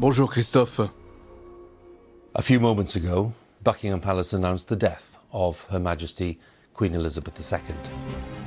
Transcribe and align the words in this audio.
Bonjour 0.00 0.30
Christophe. 0.30 0.88
A 2.32 2.40
few 2.40 2.60
moments 2.60 2.94
ago, 2.94 3.32
Buckingham 3.64 4.00
Palace 4.00 4.32
announced 4.32 4.68
the 4.68 4.76
death 4.76 5.18
of 5.32 5.66
Her 5.72 5.80
Majesty 5.80 6.38
Queen 6.72 6.94
Elizabeth 6.94 7.36
II. 7.40 7.74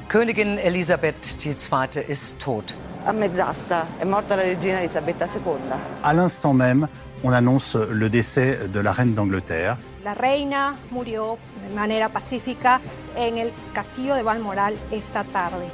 Königin 0.08 0.58
Elisabeth 0.64 1.46
II 1.46 2.04
ist 2.08 2.40
tot. 2.40 2.74
A 3.06 3.12
mezz'asta 3.12 3.86
è 4.00 4.06
morta 4.06 4.36
la 4.36 4.44
regina 4.44 4.80
Elisabetta 4.80 5.26
II. 5.26 5.74
À 6.02 6.14
l'instant 6.14 6.54
même, 6.54 6.88
on 7.22 7.34
annonce 7.34 7.76
le 7.76 8.10
décès 8.10 8.70
de 8.70 8.80
la 8.80 8.94
reine 8.94 9.14
d'Angleterre. 9.14 9.78
La 10.06 10.14
reina 10.14 10.78
murió 10.90 11.38
de 11.68 11.76
manera 11.76 12.08
pacífica 12.08 12.80
en 13.18 13.38
el 13.38 13.52
castillo 13.74 14.16
de 14.16 14.24
Balmoral 14.24 14.78
esta 14.90 15.26
tarde. 15.26 15.70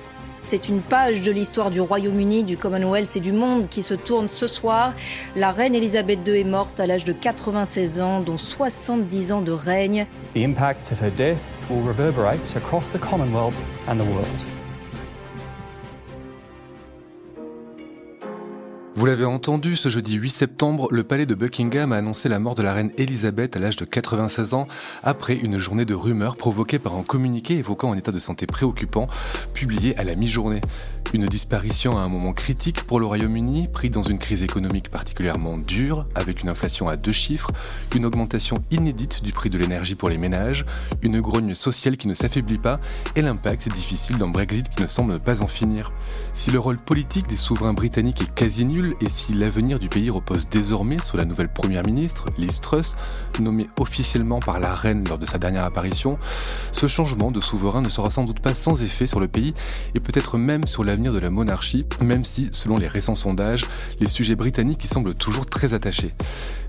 C'est 0.50 0.70
une 0.70 0.80
page 0.80 1.24
de 1.24 1.32
l'histoire 1.34 1.72
du 1.72 1.82
Royaume-Uni, 1.82 2.46
du 2.46 2.56
Commonwealth 2.56 3.18
et 3.18 3.20
du 3.20 3.34
monde 3.34 3.68
qui 3.68 3.84
se 3.84 3.94
tourne 3.94 4.30
ce 4.30 4.48
soir. 4.48 4.94
La 5.36 5.52
reine 5.52 5.76
Elisabeth 5.76 6.26
II 6.26 6.40
est 6.40 6.46
morte 6.46 6.80
à 6.80 6.88
l'âge 6.88 7.04
de 7.04 7.12
96 7.12 8.00
ans, 8.00 8.22
dont 8.22 8.38
70 8.38 9.34
ans 9.34 9.42
de 9.42 9.52
règne. 9.52 10.08
The 10.36 10.46
impact 10.46 10.94
of 10.94 11.02
her 11.02 11.12
death 11.12 11.42
will 11.70 11.86
reverberate 11.86 12.56
across 12.56 12.90
the 12.90 12.98
Commonwealth 12.98 13.56
and 13.90 13.98
the 13.98 14.08
world. 14.10 14.57
Vous 18.98 19.06
l'avez 19.06 19.26
entendu, 19.26 19.76
ce 19.76 19.90
jeudi 19.90 20.16
8 20.16 20.30
septembre, 20.32 20.88
le 20.90 21.04
palais 21.04 21.28
de 21.28 21.36
Buckingham 21.36 21.92
a 21.92 21.98
annoncé 21.98 22.30
la 22.30 22.40
mort 22.40 22.56
de 22.56 22.64
la 22.64 22.74
reine 22.74 22.90
Elisabeth 22.98 23.56
à 23.56 23.60
l'âge 23.60 23.76
de 23.76 23.86
96 23.86 24.56
ans, 24.56 24.68
après 25.04 25.36
une 25.36 25.60
journée 25.60 25.86
de 25.86 25.94
rumeurs 25.94 26.36
provoquée 26.36 26.80
par 26.80 26.96
un 26.96 27.04
communiqué 27.04 27.60
évoquant 27.60 27.94
un 27.94 27.96
état 27.96 28.12
de 28.12 28.18
santé 28.18 28.48
préoccupant, 28.48 29.08
publié 29.54 29.96
à 30.00 30.04
la 30.04 30.16
mi-journée. 30.16 30.62
Une 31.14 31.28
disparition 31.28 32.00
à 32.00 32.02
un 32.02 32.10
moment 32.10 32.34
critique 32.34 32.84
pour 32.84 33.00
le 33.00 33.06
Royaume-Uni, 33.06 33.68
pris 33.72 33.92
dans 33.92 34.02
une 34.02 34.18
crise 34.18 34.42
économique 34.42 34.90
particulièrement 34.90 35.60
dure, 35.60 36.08
avec 36.16 36.42
une 36.42 36.50
inflation 36.50 36.90
à 36.90 36.98
deux 36.98 37.12
chiffres, 37.12 37.52
une 37.96 38.04
augmentation 38.04 38.64
inédite 38.72 39.24
du 39.24 39.32
prix 39.32 39.52
de 39.52 39.60
l'énergie 39.60 39.94
pour 39.94 40.10
les 40.10 40.18
ménages, 40.18 40.66
une 41.04 41.22
grogne 41.22 41.54
sociale 41.54 41.98
qui 41.98 42.08
ne 42.08 42.16
s'affaiblit 42.16 42.58
pas, 42.58 42.80
et 43.16 43.22
l'impact 43.22 43.72
difficile 43.72 44.18
d'un 44.18 44.28
Brexit 44.28 44.70
qui 44.70 44.82
ne 44.82 44.88
semble 44.88 45.20
pas 45.20 45.44
en 45.44 45.48
finir. 45.48 45.92
Si 46.34 46.50
le 46.50 46.60
rôle 46.60 46.80
politique 46.80 47.28
des 47.28 47.38
souverains 47.38 47.74
britanniques 47.74 48.24
est 48.24 48.34
quasi 48.34 48.66
nul, 48.66 48.87
et 49.02 49.10
si 49.10 49.34
l'avenir 49.34 49.80
du 49.80 49.90
pays 49.90 50.10
repose 50.10 50.48
désormais 50.50 51.00
sur 51.02 51.18
la 51.18 51.26
nouvelle 51.26 51.52
première 51.52 51.84
ministre, 51.84 52.28
Liz 52.38 52.62
Truss, 52.62 52.96
nommée 53.40 53.70
officiellement 53.78 54.40
par 54.40 54.60
la 54.60 54.74
reine 54.74 55.08
lors 55.08 55.18
de 55.18 55.26
sa 55.26 55.38
dernière 55.38 55.66
apparition, 55.66 56.18
ce 56.72 56.88
changement 56.88 57.32
de 57.32 57.42
souverain 57.42 57.82
ne 57.82 57.90
sera 57.90 58.10
sans 58.10 58.24
doute 58.24 58.40
pas 58.40 58.54
sans 58.54 58.84
effet 58.84 59.08
sur 59.08 59.20
le 59.20 59.28
pays 59.28 59.54
et 59.96 60.00
peut-être 60.00 60.38
même 60.38 60.66
sur 60.66 60.84
l'avenir 60.84 61.12
de 61.12 61.20
la 61.20 61.30
monarchie, 61.30 61.86
même 62.02 62.24
si, 62.24 62.50
selon 62.52 62.78
les 62.78 62.88
récents 62.88 63.16
sondages, 63.16 63.66
les 64.00 64.08
sujets 64.08 64.36
britanniques 64.36 64.86
y 64.86 64.88
semblent 64.88 65.16
toujours 65.16 65.46
très 65.46 65.74
attachés. 65.74 66.14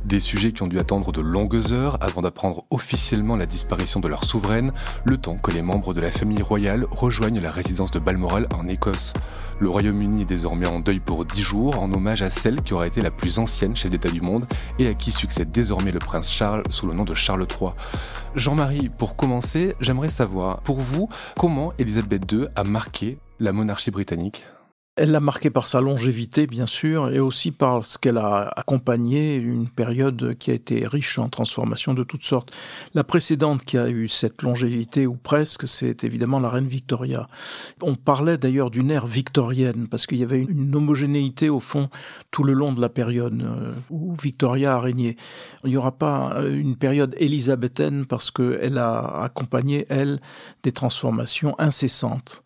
Des 0.04 0.20
sujets 0.20 0.52
qui 0.52 0.62
ont 0.62 0.68
dû 0.68 0.78
attendre 0.78 1.12
de 1.12 1.20
longues 1.20 1.72
heures 1.72 1.98
avant 2.00 2.22
d'apprendre 2.22 2.64
officiellement 2.70 3.36
la 3.36 3.46
disparition 3.46 4.00
de 4.00 4.08
leur 4.08 4.24
souveraine, 4.24 4.72
le 5.04 5.16
temps 5.16 5.36
que 5.36 5.50
les 5.50 5.62
membres 5.62 5.94
de 5.94 6.00
la 6.00 6.10
famille 6.10 6.42
royale 6.42 6.86
rejoignent 6.90 7.40
la 7.40 7.50
résidence 7.50 7.90
de 7.90 7.98
Balmoral 7.98 8.48
en 8.58 8.68
Écosse. 8.68 9.12
Le 9.60 9.68
Royaume-Uni 9.68 10.22
est 10.22 10.24
désormais 10.24 10.68
en 10.68 10.78
deuil 10.78 11.00
pour 11.00 11.24
dix 11.24 11.42
jours, 11.42 11.82
en 11.82 11.92
hommage 11.92 12.22
à 12.22 12.30
celle 12.30 12.62
qui 12.62 12.74
aura 12.74 12.86
été 12.86 13.02
la 13.02 13.10
plus 13.10 13.40
ancienne 13.40 13.74
chef 13.74 13.90
d'État 13.90 14.08
du 14.08 14.20
monde 14.20 14.46
et 14.78 14.86
à 14.86 14.94
qui 14.94 15.10
succède 15.10 15.50
désormais 15.50 15.90
le 15.90 15.98
prince 15.98 16.30
Charles 16.30 16.62
sous 16.70 16.86
le 16.86 16.94
nom 16.94 17.04
de 17.04 17.14
Charles 17.14 17.44
III. 17.60 17.72
Jean-Marie, 18.36 18.88
pour 18.88 19.16
commencer, 19.16 19.74
j'aimerais 19.80 20.10
savoir, 20.10 20.60
pour 20.60 20.80
vous, 20.80 21.08
comment 21.36 21.72
Elisabeth 21.78 22.30
II 22.30 22.46
a 22.54 22.62
marqué 22.62 23.18
la 23.40 23.52
monarchie 23.52 23.90
britannique? 23.90 24.44
Elle 24.98 25.12
l'a 25.12 25.20
marqué 25.20 25.48
par 25.48 25.68
sa 25.68 25.80
longévité, 25.80 26.48
bien 26.48 26.66
sûr, 26.66 27.10
et 27.10 27.20
aussi 27.20 27.52
par 27.52 27.84
ce 27.84 27.98
qu'elle 27.98 28.18
a 28.18 28.52
accompagné 28.56 29.36
une 29.36 29.68
période 29.68 30.36
qui 30.38 30.50
a 30.50 30.54
été 30.54 30.86
riche 30.86 31.18
en 31.18 31.28
transformations 31.28 31.94
de 31.94 32.02
toutes 32.02 32.24
sortes. 32.24 32.52
La 32.94 33.04
précédente 33.04 33.64
qui 33.64 33.78
a 33.78 33.88
eu 33.88 34.08
cette 34.08 34.42
longévité, 34.42 35.06
ou 35.06 35.14
presque, 35.14 35.68
c'est 35.68 36.02
évidemment 36.02 36.40
la 36.40 36.48
reine 36.48 36.66
Victoria. 36.66 37.28
On 37.80 37.94
parlait 37.94 38.38
d'ailleurs 38.38 38.70
d'une 38.70 38.90
ère 38.90 39.06
victorienne, 39.06 39.86
parce 39.88 40.06
qu'il 40.06 40.18
y 40.18 40.24
avait 40.24 40.42
une 40.42 40.74
homogénéité, 40.74 41.48
au 41.48 41.60
fond, 41.60 41.88
tout 42.32 42.42
le 42.42 42.52
long 42.52 42.72
de 42.72 42.80
la 42.80 42.88
période 42.88 43.40
où 43.90 44.16
Victoria 44.20 44.74
a 44.74 44.80
régné. 44.80 45.16
Il 45.62 45.70
n'y 45.70 45.76
aura 45.76 45.92
pas 45.92 46.40
une 46.44 46.76
période 46.76 47.14
élisabéthaine, 47.18 48.04
parce 48.04 48.32
qu'elle 48.32 48.78
a 48.78 49.22
accompagné, 49.22 49.86
elle, 49.88 50.18
des 50.64 50.72
transformations 50.72 51.54
incessantes. 51.60 52.42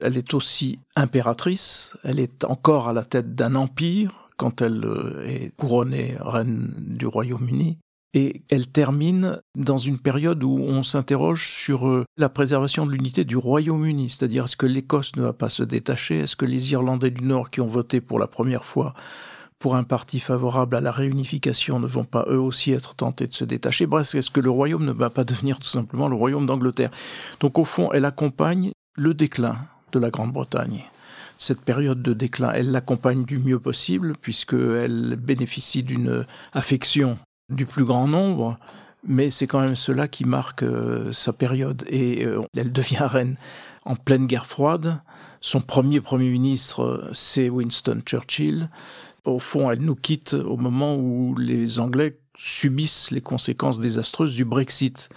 Elle 0.00 0.16
est 0.16 0.34
aussi 0.34 0.78
impératrice, 0.96 1.96
elle 2.04 2.20
est 2.20 2.44
encore 2.44 2.88
à 2.88 2.92
la 2.92 3.04
tête 3.04 3.34
d'un 3.34 3.54
empire 3.54 4.30
quand 4.36 4.62
elle 4.62 4.86
est 5.26 5.54
couronnée 5.56 6.16
reine 6.20 6.72
du 6.78 7.06
Royaume-Uni. 7.06 7.78
Et 8.12 8.42
elle 8.50 8.66
termine 8.66 9.40
dans 9.56 9.76
une 9.76 9.98
période 9.98 10.42
où 10.42 10.58
on 10.58 10.82
s'interroge 10.82 11.52
sur 11.52 12.04
la 12.16 12.28
préservation 12.28 12.84
de 12.84 12.90
l'unité 12.90 13.24
du 13.24 13.36
Royaume-Uni, 13.36 14.10
c'est-à-dire 14.10 14.44
est-ce 14.44 14.56
que 14.56 14.66
l'Écosse 14.66 15.14
ne 15.14 15.22
va 15.22 15.32
pas 15.32 15.48
se 15.48 15.62
détacher, 15.62 16.20
est-ce 16.20 16.34
que 16.34 16.44
les 16.44 16.72
Irlandais 16.72 17.10
du 17.10 17.22
Nord 17.22 17.50
qui 17.50 17.60
ont 17.60 17.68
voté 17.68 18.00
pour 18.00 18.18
la 18.18 18.26
première 18.26 18.64
fois 18.64 18.94
pour 19.60 19.76
un 19.76 19.84
parti 19.84 20.18
favorable 20.18 20.74
à 20.74 20.80
la 20.80 20.90
réunification 20.90 21.78
ne 21.78 21.86
vont 21.86 22.04
pas 22.04 22.24
eux 22.28 22.40
aussi 22.40 22.72
être 22.72 22.94
tentés 22.94 23.26
de 23.28 23.34
se 23.34 23.44
détacher? 23.44 23.86
Bref, 23.86 24.14
est-ce 24.14 24.30
que 24.30 24.40
le 24.40 24.50
royaume 24.50 24.86
ne 24.86 24.92
va 24.92 25.10
pas 25.10 25.24
devenir 25.24 25.60
tout 25.60 25.68
simplement 25.68 26.08
le 26.08 26.16
royaume 26.16 26.46
d'Angleterre? 26.46 26.90
Donc 27.38 27.58
au 27.58 27.64
fond, 27.64 27.92
elle 27.92 28.06
accompagne 28.06 28.72
le 28.96 29.14
déclin 29.14 29.58
de 29.92 29.98
la 29.98 30.10
Grande-Bretagne. 30.10 30.84
Cette 31.38 31.60
période 31.60 32.02
de 32.02 32.12
déclin, 32.12 32.52
elle 32.52 32.70
l'accompagne 32.70 33.24
du 33.24 33.38
mieux 33.38 33.58
possible 33.58 34.14
puisqu'elle 34.20 35.16
bénéficie 35.16 35.82
d'une 35.82 36.26
affection 36.52 37.18
du 37.48 37.66
plus 37.66 37.84
grand 37.84 38.06
nombre, 38.06 38.58
mais 39.06 39.30
c'est 39.30 39.46
quand 39.46 39.60
même 39.60 39.76
cela 39.76 40.08
qui 40.08 40.24
marque 40.24 40.62
euh, 40.62 41.12
sa 41.12 41.32
période 41.32 41.84
et 41.88 42.24
euh, 42.24 42.42
elle 42.56 42.72
devient 42.72 42.98
reine 43.00 43.36
en 43.84 43.96
pleine 43.96 44.26
guerre 44.26 44.46
froide. 44.46 45.00
Son 45.40 45.60
premier 45.60 46.00
premier 46.00 46.30
ministre, 46.30 47.08
c'est 47.12 47.48
Winston 47.48 48.02
Churchill. 48.04 48.68
Au 49.24 49.38
fond, 49.38 49.70
elle 49.70 49.80
nous 49.80 49.94
quitte 49.94 50.34
au 50.34 50.56
moment 50.56 50.96
où 50.96 51.34
les 51.36 51.80
Anglais 51.80 52.18
subissent 52.36 53.10
les 53.10 53.20
conséquences 53.20 53.80
désastreuses 53.80 54.34
du 54.34 54.44
Brexit. 54.44 55.08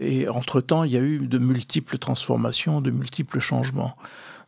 Et 0.00 0.28
entre-temps, 0.28 0.84
il 0.84 0.92
y 0.92 0.96
a 0.96 1.00
eu 1.00 1.18
de 1.20 1.38
multiples 1.38 1.98
transformations, 1.98 2.80
de 2.80 2.90
multiples 2.90 3.40
changements. 3.40 3.96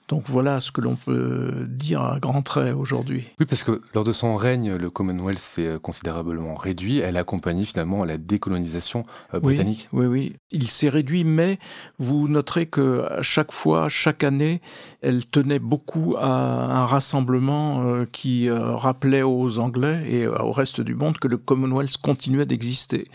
Donc 0.09 0.25
voilà 0.27 0.59
ce 0.59 0.71
que 0.71 0.81
l'on 0.81 0.97
peut 0.97 1.67
dire 1.69 2.03
à 2.03 2.19
grands 2.19 2.41
traits 2.41 2.75
aujourd'hui. 2.75 3.29
Oui, 3.39 3.47
parce 3.47 3.63
que 3.63 3.83
lors 3.95 4.05
de 4.05 4.13
son 4.13 4.37
règne, 4.37 4.75
le 4.75 4.89
Commonwealth 4.89 5.39
s'est 5.39 5.77
considérablement 5.83 6.55
réduit. 6.55 6.99
Elle 6.99 7.19
accompagnait 7.19 7.67
finalement 7.67 8.05
la 8.05 8.17
décolonisation 8.17 9.05
britannique. 9.35 9.89
Oui, 9.93 10.07
oui, 10.07 10.31
oui. 10.31 10.37
Il 10.51 10.69
s'est 10.69 10.89
réduit, 10.89 11.25
mais 11.25 11.59
vous 11.99 12.27
noterez 12.27 12.65
que 12.65 13.07
à 13.11 13.21
chaque 13.21 13.53
fois, 13.53 13.91
chaque 13.91 14.25
année, 14.25 14.63
elle 15.03 15.27
tenait 15.27 15.59
beaucoup 15.59 16.17
à 16.19 16.79
un 16.79 16.87
rassemblement 16.87 18.07
qui 18.11 18.49
rappelait 18.51 19.23
aux 19.23 19.59
Anglais 19.59 20.03
et 20.09 20.27
au 20.27 20.53
reste 20.53 20.81
du 20.81 20.95
monde 20.95 21.19
que 21.19 21.29
le 21.29 21.37
Commonwealth 21.37 21.99
continuait 21.99 22.47
d'exister. 22.47 23.09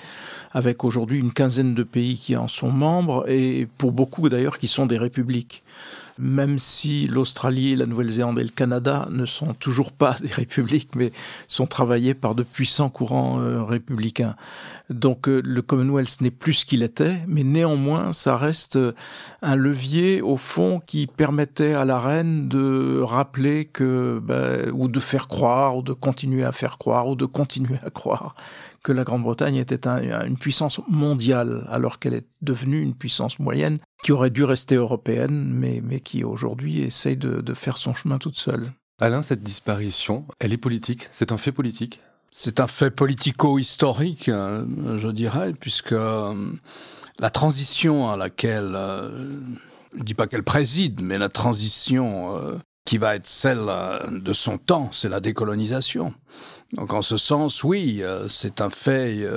Avec 0.52 0.84
aujourd'hui 0.84 1.20
une 1.20 1.34
quinzaine 1.34 1.74
de 1.74 1.84
pays 1.84 2.18
qui 2.18 2.36
en 2.36 2.48
sont 2.48 2.72
membres 2.72 3.28
et 3.28 3.68
pour 3.80 3.92
beaucoup 3.92 4.30
d'ailleurs 4.30 4.60
qui 4.60 4.68
sont 4.68 4.86
des 4.86 5.00
républiques 5.00 5.64
même 6.18 6.60
si 6.60 7.08
l'Australie, 7.08 7.76
la 7.76 7.86
Nouvelle-Zélande 7.86 8.40
et 8.40 8.44
le 8.44 8.50
Canada 8.50 9.08
ne 9.10 9.26
sont 9.26 9.54
toujours 9.54 9.92
pas 9.92 10.16
des 10.22 10.32
républiques, 10.32 10.96
mais 10.96 11.12
sont 11.48 11.68
travaillés 11.68 12.14
par 12.14 12.36
de 12.36 12.44
puissants 12.44 12.90
courants 12.90 13.40
euh, 13.40 13.64
républicains. 13.64 14.36
Donc 14.90 15.28
euh, 15.28 15.42
le 15.44 15.62
Commonwealth 15.62 16.22
n'est 16.22 16.32
plus 16.32 16.54
ce 16.54 16.66
qu'il 16.66 16.84
était, 16.84 17.22
mais 17.28 17.44
néanmoins, 17.44 18.14
ça 18.14 18.38
reste 18.38 18.78
un 19.42 19.56
levier 19.56 20.22
au 20.22 20.38
fond 20.38 20.82
qui 20.86 21.08
permettait 21.08 21.74
à 21.74 21.86
la 21.86 22.00
reine 22.00 22.48
de 22.48 23.02
rappeler 23.02 23.66
que, 23.66 24.20
ben, 24.24 24.72
ou 24.74 24.88
de 24.88 25.00
faire 25.00 25.28
croire, 25.28 25.78
ou 25.78 25.82
de 25.82 25.94
continuer 25.94 26.44
à 26.44 26.52
faire 26.52 26.78
croire, 26.78 27.08
ou 27.08 27.16
de 27.16 27.26
continuer 27.26 27.80
à 27.86 27.90
croire 27.90 28.36
que 28.84 28.92
la 28.92 29.04
Grande-Bretagne 29.04 29.56
était 29.56 29.88
un, 29.88 30.26
une 30.26 30.38
puissance 30.38 30.80
mondiale, 30.88 31.66
alors 31.70 32.00
qu'elle 32.00 32.14
est 32.14 32.28
devenue 32.42 32.82
une 32.82 32.94
puissance 32.94 33.40
moyenne 33.40 33.80
qui 34.04 34.12
aurait 34.12 34.30
dû 34.30 34.44
rester 34.44 34.76
européenne, 34.76 35.52
mais, 35.54 35.82
mais 35.84 36.02
qui 36.02 36.24
aujourd'hui 36.24 36.82
essaye 36.82 37.18
de, 37.18 37.42
de 37.42 37.54
faire 37.54 37.78
son 37.78 37.96
chemin 37.96 38.18
toute 38.18 38.38
seule. 38.38 38.74
Alain, 39.02 39.24
cette 39.24 39.42
disparition, 39.42 40.26
elle 40.40 40.54
est 40.54 40.58
politique, 40.58 41.08
c'est 41.12 41.32
un 41.32 41.38
fait 41.38 41.52
politique? 41.52 42.00
C'est 42.32 42.60
un 42.60 42.68
fait 42.68 42.90
politico-historique, 42.90 44.28
euh, 44.28 44.66
je 45.00 45.08
dirais, 45.08 45.54
puisque 45.54 45.94
euh, 45.94 46.34
la 47.20 47.30
transition 47.30 48.10
à 48.10 48.18
laquelle, 48.18 48.74
euh, 48.74 49.40
je 49.94 50.00
ne 50.00 50.04
dis 50.04 50.16
pas 50.16 50.28
qu'elle 50.28 50.44
préside, 50.44 51.02
mais 51.02 51.18
la 51.18 51.30
transition 51.30 52.36
qui 52.94 53.00
va 53.00 53.16
être 53.16 53.26
celle 53.26 53.66
de 54.12 54.34
son 54.34 54.60
temps, 54.60 54.90
c'est 54.92 55.10
la 55.10 55.20
décolonisation. 55.20 56.14
Donc 56.74 56.94
en 56.94 57.02
ce 57.02 57.18
sens, 57.18 57.64
oui, 57.64 58.04
c'est 58.30 58.62
un 58.62 58.70
fait 58.70 59.28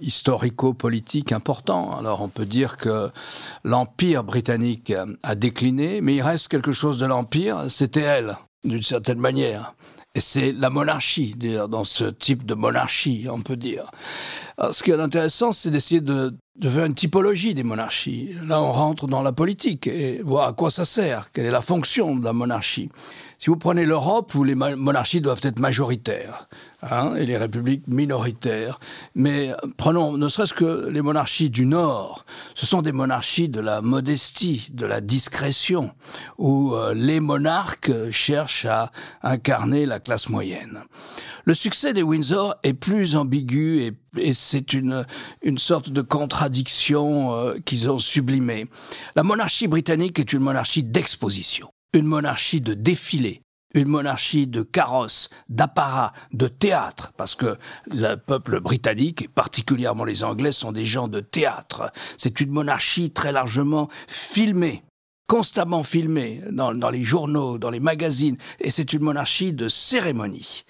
historico-politique 0.00 1.30
important. 1.30 1.96
Alors 1.96 2.22
on 2.22 2.28
peut 2.28 2.44
dire 2.44 2.76
que 2.76 3.08
l'Empire 3.62 4.24
britannique 4.24 4.92
a 5.22 5.36
décliné, 5.36 6.00
mais 6.00 6.16
il 6.16 6.22
reste 6.22 6.48
quelque 6.48 6.72
chose 6.72 6.98
de 6.98 7.06
l'Empire, 7.06 7.66
c'était 7.68 8.00
elle, 8.00 8.36
d'une 8.64 8.82
certaine 8.82 9.20
manière. 9.20 9.74
Et 10.16 10.20
c'est 10.20 10.50
la 10.50 10.68
monarchie, 10.68 11.36
dans 11.70 11.84
ce 11.84 12.06
type 12.06 12.44
de 12.46 12.54
monarchie, 12.54 13.28
on 13.30 13.42
peut 13.42 13.54
dire. 13.54 13.92
ce 14.72 14.82
qui 14.82 14.90
est 14.90 14.98
intéressant, 14.98 15.52
c'est 15.52 15.70
d'essayer 15.70 16.00
de, 16.00 16.36
de 16.58 16.68
une 16.84 16.94
typologie 16.94 17.54
des 17.54 17.62
monarchies. 17.62 18.30
Là, 18.46 18.60
on 18.60 18.72
rentre 18.72 19.06
dans 19.06 19.22
la 19.22 19.32
politique 19.32 19.86
et 19.86 20.20
voir 20.22 20.48
à 20.48 20.52
quoi 20.52 20.70
ça 20.70 20.84
sert, 20.84 21.30
quelle 21.32 21.46
est 21.46 21.50
la 21.50 21.60
fonction 21.60 22.16
de 22.16 22.24
la 22.24 22.32
monarchie. 22.32 22.90
Si 23.40 23.50
vous 23.50 23.56
prenez 23.56 23.84
l'Europe, 23.84 24.34
où 24.34 24.42
les 24.42 24.56
monarchies 24.56 25.20
doivent 25.20 25.42
être 25.44 25.60
majoritaires, 25.60 26.48
hein, 26.82 27.14
et 27.14 27.24
les 27.24 27.36
républiques 27.36 27.86
minoritaires, 27.86 28.80
mais 29.14 29.52
prenons 29.76 30.16
ne 30.16 30.28
serait-ce 30.28 30.54
que 30.54 30.88
les 30.88 31.02
monarchies 31.02 31.48
du 31.48 31.64
Nord, 31.64 32.26
ce 32.56 32.66
sont 32.66 32.82
des 32.82 32.90
monarchies 32.90 33.48
de 33.48 33.60
la 33.60 33.80
modestie, 33.80 34.66
de 34.72 34.86
la 34.86 35.00
discrétion, 35.00 35.92
où 36.36 36.74
euh, 36.74 36.94
les 36.94 37.20
monarques 37.20 38.10
cherchent 38.10 38.66
à 38.66 38.90
incarner 39.22 39.86
la 39.86 40.00
classe 40.00 40.28
moyenne. 40.28 40.82
Le 41.44 41.54
succès 41.54 41.92
des 41.92 42.02
Windsor 42.02 42.56
est 42.64 42.74
plus 42.74 43.14
ambigu 43.14 43.82
et, 43.82 43.92
et 44.16 44.34
c'est 44.34 44.72
une, 44.72 45.06
une 45.42 45.58
sorte 45.58 45.90
de 45.90 46.02
contradiction 46.02 47.36
euh, 47.36 47.54
qu'ils 47.64 47.88
ont 47.88 48.00
sublimée. 48.00 48.66
La 49.14 49.22
monarchie 49.22 49.68
britannique 49.68 50.18
est 50.18 50.32
une 50.32 50.40
monarchie 50.40 50.82
d'exposition 50.82 51.70
une 51.92 52.06
monarchie 52.06 52.60
de 52.60 52.74
défilé, 52.74 53.42
une 53.74 53.88
monarchie 53.88 54.46
de 54.46 54.62
carrosse, 54.62 55.30
d'apparat, 55.48 56.12
de 56.32 56.48
théâtre, 56.48 57.12
parce 57.16 57.34
que 57.34 57.58
le 57.86 58.16
peuple 58.16 58.60
britannique, 58.60 59.22
et 59.22 59.28
particulièrement 59.28 60.04
les 60.04 60.24
Anglais, 60.24 60.52
sont 60.52 60.72
des 60.72 60.84
gens 60.84 61.08
de 61.08 61.20
théâtre. 61.20 61.92
C'est 62.16 62.40
une 62.40 62.50
monarchie 62.50 63.10
très 63.10 63.32
largement 63.32 63.88
filmée 64.06 64.82
constamment 65.28 65.84
filmée 65.84 66.42
dans, 66.50 66.74
dans 66.74 66.90
les 66.90 67.02
journaux, 67.02 67.58
dans 67.58 67.70
les 67.70 67.80
magazines, 67.80 68.38
et 68.58 68.70
c'est 68.70 68.94
une 68.94 69.02
monarchie 69.02 69.52
de 69.52 69.68
cérémonie. 69.68 70.64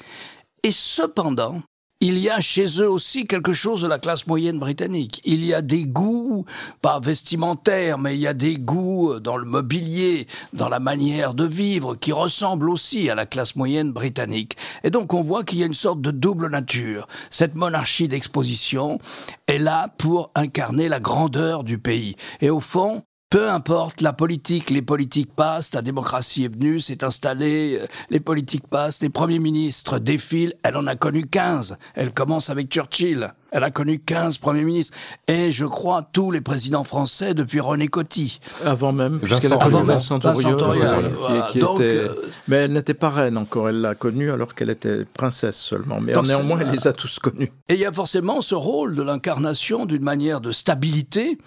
Et 0.65 0.73
cependant, 0.73 1.63
il 2.01 2.19
y 2.19 2.31
a 2.31 2.41
chez 2.41 2.81
eux 2.81 2.89
aussi 2.89 3.27
quelque 3.27 3.53
chose 3.53 3.83
de 3.83 3.89
la 3.89 3.99
classe 3.99 4.29
moyenne 4.29 4.61
britannique. 4.61 5.21
Il 5.25 5.45
y 5.45 5.53
a 5.53 5.63
des 5.63 5.85
goûts, 5.85 6.45
pas 6.81 7.01
vestimentaires, 7.01 7.99
mais 7.99 8.15
il 8.15 8.21
y 8.21 8.29
a 8.29 8.35
des 8.35 8.57
goûts 8.57 9.19
dans 9.19 9.37
le 9.37 9.45
mobilier, 9.45 10.29
dans 10.53 10.69
la 10.69 10.79
manière 10.79 11.35
de 11.35 11.45
vivre, 11.45 11.97
qui 11.97 12.13
ressemblent 12.13 12.71
aussi 12.71 13.11
à 13.11 13.17
la 13.17 13.27
classe 13.27 13.57
moyenne 13.57 13.91
britannique. 13.91 14.57
Et 14.85 14.91
donc 14.91 15.13
on 15.13 15.23
voit 15.23 15.43
qu'il 15.43 15.59
y 15.59 15.65
a 15.65 15.67
une 15.67 15.75
sorte 15.75 16.01
de 16.01 16.13
double 16.13 16.49
nature. 16.49 17.09
Cette 17.31 17.57
monarchie 17.57 18.07
d'exposition 18.07 19.01
est 19.49 19.59
là 19.59 19.89
pour 19.99 20.31
incarner 20.37 20.89
la 20.89 21.01
grandeur 21.01 21.65
du 21.65 21.79
pays. 21.79 22.15
Et 22.41 22.51
au 22.51 22.61
fond, 22.61 23.03
peu 23.31 23.51
importe 23.51 24.01
la 24.01 24.15
politique, 24.15 24.71
les 24.71 24.81
politiques 24.81 25.35
passent, 25.35 25.75
la 25.75 25.83
démocratie 25.83 26.45
est 26.45 26.55
venue, 26.55 26.81
s'est 26.81 27.05
installée, 27.05 27.79
euh, 27.79 27.87
les 28.09 28.21
politiques 28.21 28.67
passent, 28.67 29.03
les 29.03 29.11
premiers 29.11 29.39
ministres 29.39 29.99
défilent, 29.99 30.55
elle 30.63 30.79
en 30.79 30.87
a 30.87 30.97
connu 30.97 31.27
15. 31.27 31.77
Elle 31.95 32.13
commence 32.13 32.49
avec 32.49 32.73
Churchill. 32.73 33.33
Elle 33.51 33.65
a 33.65 33.71
connu 33.71 33.99
15 33.99 34.39
premiers 34.39 34.65
ministres. 34.65 34.95
Et 35.27 35.53
je 35.53 35.65
crois 35.65 36.07
tous 36.13 36.31
les 36.31 36.43
présidents 36.43 36.85
français 36.85 37.33
depuis 37.33 37.61
René 37.61 37.89
Coty. 37.89 38.41
Avant 38.65 38.93
même, 38.93 39.21
puisqu'elle 39.21 39.55
a 39.55 39.57
connu 39.57 39.83
Vincent 39.85 40.21
Mais 42.47 42.57
elle 42.57 42.73
n'était 42.73 42.95
pas 42.95 43.09
reine 43.09 43.39
encore, 43.39 43.71
elle 43.71 43.81
l'a 43.81 43.95
connue 43.95 44.31
alors 44.31 44.55
qu'elle 44.55 44.69
était 44.69 45.05
princesse 45.05 45.57
seulement. 45.57 45.99
Mais 46.01 46.13
néanmoins, 46.23 46.61
elle 46.61 46.71
les 46.71 46.87
a 46.87 46.93
tous 46.93 47.19
connus. 47.19 47.51
Et 47.69 47.75
il 47.75 47.81
y 47.81 47.87
a 47.87 47.93
forcément 47.93 48.43
ce 48.43 48.55
rôle 48.55 48.97
de 48.97 49.03
l'incarnation 49.03 49.87
d'une 49.87 50.03
manière 50.03 50.43
de 50.43 50.53
stabilité 50.53 51.39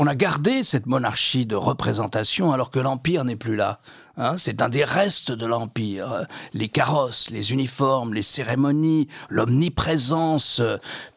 on 0.00 0.06
a 0.06 0.14
gardé 0.14 0.62
cette 0.62 0.86
monarchie 0.86 1.44
de 1.44 1.56
représentation 1.56 2.52
alors 2.52 2.70
que 2.70 2.78
l'Empire 2.78 3.24
n'est 3.24 3.36
plus 3.36 3.56
là. 3.56 3.80
Hein, 4.20 4.36
c'est 4.36 4.62
un 4.62 4.68
des 4.68 4.82
restes 4.82 5.30
de 5.30 5.46
l'Empire. 5.46 6.26
Les 6.52 6.68
carrosses, 6.68 7.30
les 7.30 7.52
uniformes, 7.52 8.14
les 8.14 8.22
cérémonies, 8.22 9.06
l'omniprésence 9.28 10.60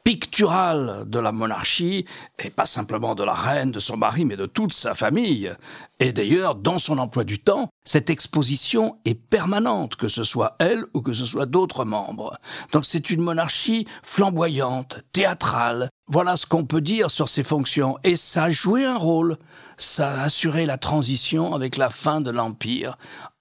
picturale 0.04 1.06
de 1.08 1.20
la 1.20 1.32
monarchie, 1.32 2.06
et 2.38 2.52
pas 2.52 2.68
simplement 2.68 3.16
de 3.16 3.24
la 3.24 3.34
reine, 3.34 3.72
de 3.72 3.80
son 3.80 3.98
mari, 3.98 4.26
mais 4.26 4.38
de 4.38 4.46
toute 4.46 4.74
sa 4.74 4.94
famille. 4.94 5.52
Et 6.00 6.12
d'ailleurs, 6.12 6.56
dans 6.56 6.80
son 6.80 7.00
emploi 7.00 7.24
du 7.24 7.40
temps, 7.40 7.70
cette 7.84 8.12
exposition 8.12 8.98
est 9.06 9.16
permanente, 9.16 9.96
que 9.96 10.08
ce 10.08 10.24
soit 10.24 10.56
elle 10.60 10.84
ou 10.94 11.02
que 11.02 11.14
ce 11.14 11.26
soit 11.26 11.46
d'autres 11.48 11.86
membres. 11.86 12.38
Donc 12.72 12.86
c'est 12.86 13.10
une 13.10 13.22
monarchie 13.22 13.88
flamboyante, 14.04 15.00
théâtrale. 15.12 15.90
Voilà 16.08 16.38
ce 16.38 16.46
qu'on 16.46 16.66
peut 16.66 16.82
dire 16.82 17.10
sur 17.10 17.30
ses 17.30 17.44
fonctions. 17.44 17.98
Et 18.04 18.16
ça 18.16 18.46
a 18.46 18.52
joué 18.52 18.86
un 18.86 18.98
rôle 18.98 19.38
ça 19.82 20.12
a 20.12 20.24
assuré 20.24 20.66
la 20.66 20.78
transition 20.78 21.54
avec 21.54 21.78
la 21.78 21.90
fin 21.90 22.22
de 22.22 22.32
l'Empire. 22.32 22.98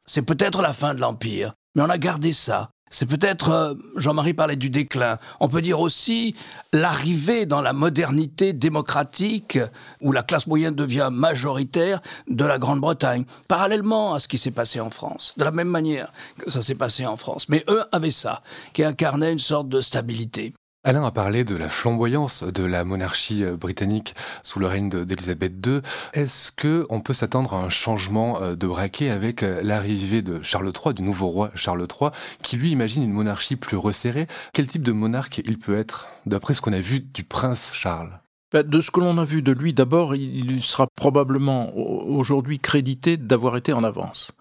C'est 0.06 0.22
peut-être 0.22 0.62
la 0.62 0.72
fin 0.72 0.94
de 0.94 1.00
l'Empire, 1.00 1.54
mais 1.74 1.82
on 1.82 1.90
a 1.90 1.98
gardé 1.98 2.32
ça. 2.32 2.70
C'est 2.92 3.06
peut-être, 3.06 3.50
euh, 3.50 3.74
Jean-Marie 3.94 4.34
parlait 4.34 4.56
du 4.56 4.68
déclin, 4.68 5.18
on 5.38 5.48
peut 5.48 5.62
dire 5.62 5.78
aussi 5.78 6.34
l'arrivée 6.72 7.46
dans 7.46 7.60
la 7.60 7.72
modernité 7.72 8.52
démocratique, 8.52 9.60
où 10.00 10.10
la 10.10 10.24
classe 10.24 10.48
moyenne 10.48 10.74
devient 10.74 11.08
majoritaire, 11.12 12.00
de 12.28 12.44
la 12.44 12.58
Grande-Bretagne, 12.58 13.24
parallèlement 13.46 14.14
à 14.14 14.18
ce 14.18 14.26
qui 14.26 14.38
s'est 14.38 14.50
passé 14.50 14.80
en 14.80 14.90
France, 14.90 15.34
de 15.36 15.44
la 15.44 15.52
même 15.52 15.68
manière 15.68 16.12
que 16.36 16.50
ça 16.50 16.62
s'est 16.62 16.74
passé 16.74 17.06
en 17.06 17.16
France. 17.16 17.48
Mais 17.48 17.64
eux 17.68 17.84
avaient 17.92 18.10
ça, 18.10 18.42
qui 18.72 18.82
incarnait 18.82 19.32
une 19.32 19.38
sorte 19.38 19.68
de 19.68 19.80
stabilité. 19.80 20.52
Alain 20.82 21.04
a 21.04 21.10
parlé 21.10 21.44
de 21.44 21.56
la 21.56 21.68
flamboyance 21.68 22.42
de 22.42 22.64
la 22.64 22.84
monarchie 22.84 23.44
euh, 23.44 23.54
britannique 23.54 24.14
sous 24.42 24.60
le 24.60 24.66
règne 24.66 24.88
d'Élisabeth 24.88 25.52
II. 25.66 25.80
Est-ce 26.14 26.52
que 26.52 26.86
on 26.88 27.02
peut 27.02 27.12
s'attendre 27.12 27.52
à 27.52 27.58
un 27.58 27.68
changement 27.68 28.40
euh, 28.40 28.56
de 28.56 28.66
braquet 28.66 29.10
avec 29.10 29.42
euh, 29.42 29.60
l'arrivée 29.62 30.22
de 30.22 30.42
Charles 30.42 30.72
III, 30.72 30.94
du 30.94 31.02
nouveau 31.02 31.26
roi 31.26 31.50
Charles 31.54 31.86
III, 31.86 32.12
qui 32.42 32.56
lui 32.56 32.70
imagine 32.70 33.02
une 33.02 33.12
monarchie 33.12 33.56
plus 33.56 33.76
resserrée? 33.76 34.26
Quel 34.54 34.68
type 34.68 34.82
de 34.82 34.92
monarque 34.92 35.42
il 35.44 35.58
peut 35.58 35.76
être, 35.76 36.08
d'après 36.24 36.54
ce 36.54 36.62
qu'on 36.62 36.72
a 36.72 36.80
vu 36.80 37.00
du 37.00 37.24
prince 37.24 37.72
Charles? 37.74 38.18
Ben, 38.50 38.66
de 38.66 38.80
ce 38.80 38.90
que 38.90 39.00
l'on 39.00 39.18
a 39.18 39.24
vu 39.24 39.42
de 39.42 39.52
lui, 39.52 39.74
d'abord, 39.74 40.14
il 40.14 40.62
sera 40.62 40.86
probablement 40.96 41.76
aujourd'hui 41.76 42.58
crédité 42.58 43.18
d'avoir 43.18 43.58
été 43.58 43.74
en 43.74 43.84
avance, 43.84 44.32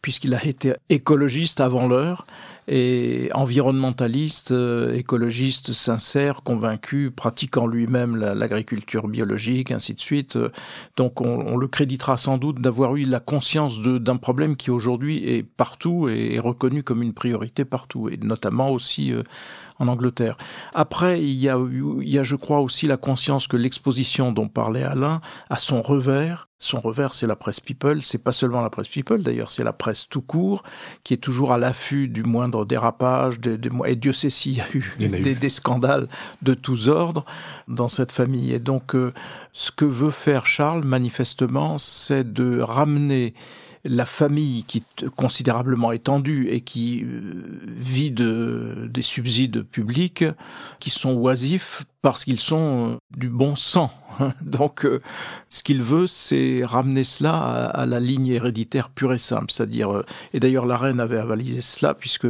puisqu'il 0.00 0.34
a 0.34 0.42
été 0.44 0.72
écologiste 0.88 1.60
avant 1.60 1.86
l'heure 1.86 2.26
et 2.68 3.30
environnementaliste, 3.34 4.52
euh, 4.52 4.94
écologiste 4.94 5.72
sincère, 5.72 6.42
convaincu, 6.42 7.10
pratiquant 7.10 7.66
lui-même 7.66 8.16
l'agriculture 8.16 9.08
biologique, 9.08 9.70
ainsi 9.72 9.94
de 9.94 10.00
suite. 10.00 10.38
Donc 10.96 11.20
on, 11.20 11.56
le 11.56 11.68
créditera 11.68 12.16
sans 12.16 12.38
doute 12.38 12.60
d'avoir 12.60 12.96
eu 12.96 13.04
la 13.04 13.20
conscience 13.20 13.80
d'un 13.80 14.16
problème 14.16 14.56
qui 14.56 14.70
aujourd'hui 14.70 15.28
est 15.28 15.42
partout 15.42 16.08
et 16.08 16.34
est 16.34 16.40
reconnu 16.40 16.82
comme 16.82 17.02
une 17.02 17.14
priorité 17.14 17.64
partout, 17.64 18.08
et 18.08 18.16
notamment 18.16 18.70
aussi 18.70 19.12
euh, 19.12 19.22
en 19.78 19.88
Angleterre. 19.88 20.36
Après, 20.74 21.20
il 21.20 21.34
y, 21.34 21.48
a, 21.48 21.58
il 21.58 22.08
y 22.08 22.18
a, 22.18 22.22
je 22.22 22.36
crois, 22.36 22.60
aussi 22.60 22.86
la 22.86 22.96
conscience 22.96 23.46
que 23.46 23.56
l'exposition 23.56 24.32
dont 24.32 24.48
parlait 24.48 24.84
Alain 24.84 25.20
a 25.50 25.58
son 25.58 25.82
revers. 25.82 26.48
Son 26.58 26.80
revers, 26.80 27.12
c'est 27.12 27.26
la 27.26 27.34
presse 27.34 27.58
People. 27.58 28.02
C'est 28.02 28.22
pas 28.22 28.30
seulement 28.30 28.60
la 28.60 28.70
presse 28.70 28.86
People, 28.88 29.22
d'ailleurs, 29.22 29.50
c'est 29.50 29.64
la 29.64 29.72
presse 29.72 30.08
tout 30.08 30.22
court, 30.22 30.62
qui 31.02 31.14
est 31.14 31.18
toujours 31.18 31.52
à 31.52 31.58
l'affût 31.58 32.06
du 32.06 32.22
moindre 32.22 32.51
dérapage. 32.64 33.40
De, 33.40 33.58
et 33.86 33.96
Dieu 33.96 34.12
sait 34.12 34.30
s'il 34.30 34.56
y 34.56 34.60
a 34.60 34.66
eu, 34.74 34.94
des, 34.98 35.34
des, 35.34 35.48
scandales 35.48 36.08
de 36.42 36.54
tous 36.54 36.88
ordres 36.88 37.24
dans 37.68 37.88
cette 37.88 38.12
famille. 38.12 38.52
Et 38.52 38.60
donc, 38.60 38.94
euh, 38.94 39.12
ce 39.52 39.70
que 39.70 39.84
veut 39.84 40.10
faire 40.10 40.46
Charles, 40.46 40.84
manifestement, 40.84 41.78
c'est 41.78 42.32
de 42.32 42.60
ramener 42.60 43.34
la 43.84 44.06
famille 44.06 44.62
qui 44.64 44.78
est 44.78 45.08
considérablement 45.10 45.90
étendue 45.90 46.48
et 46.50 46.60
qui 46.60 47.04
euh, 47.04 47.42
vit 47.66 48.12
de, 48.12 48.88
des 48.88 49.02
subsides 49.02 49.62
publics 49.62 50.24
qui 50.78 50.90
sont 50.90 51.14
oisifs 51.14 51.82
parce 52.00 52.24
qu'ils 52.24 52.38
sont 52.38 52.92
euh, 52.92 52.96
du 53.16 53.28
bon 53.28 53.56
sang. 53.56 53.90
Donc, 54.40 54.84
euh, 54.84 55.00
ce 55.48 55.64
qu'il 55.64 55.82
veut, 55.82 56.06
c'est 56.06 56.64
ramener 56.64 57.02
cela 57.02 57.66
à, 57.66 57.86
la 57.86 57.98
ligne 57.98 58.28
héréditaire 58.28 58.88
pure 58.88 59.14
et 59.14 59.18
simple, 59.18 59.50
c'est-à-dire. 59.50 60.04
et 60.32 60.38
d'ailleurs, 60.38 60.66
la 60.66 60.76
reine 60.76 61.00
avait 61.00 61.18
avalisé 61.18 61.60
cela 61.60 61.94
puisque 61.94 62.28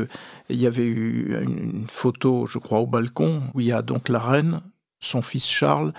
il 0.49 0.57
y 0.57 0.67
avait 0.67 0.87
eu 0.87 1.37
une 1.43 1.87
photo, 1.89 2.47
je 2.47 2.59
crois, 2.59 2.81
au 2.81 2.87
balcon 2.87 3.43
où 3.53 3.61
il 3.61 3.67
y 3.67 3.73
a 3.73 3.83
donc 3.83 4.09
la 4.09 4.21
reine, 4.21 4.63
son 5.01 5.21
fils 5.21 5.47
Charles, 5.47 5.93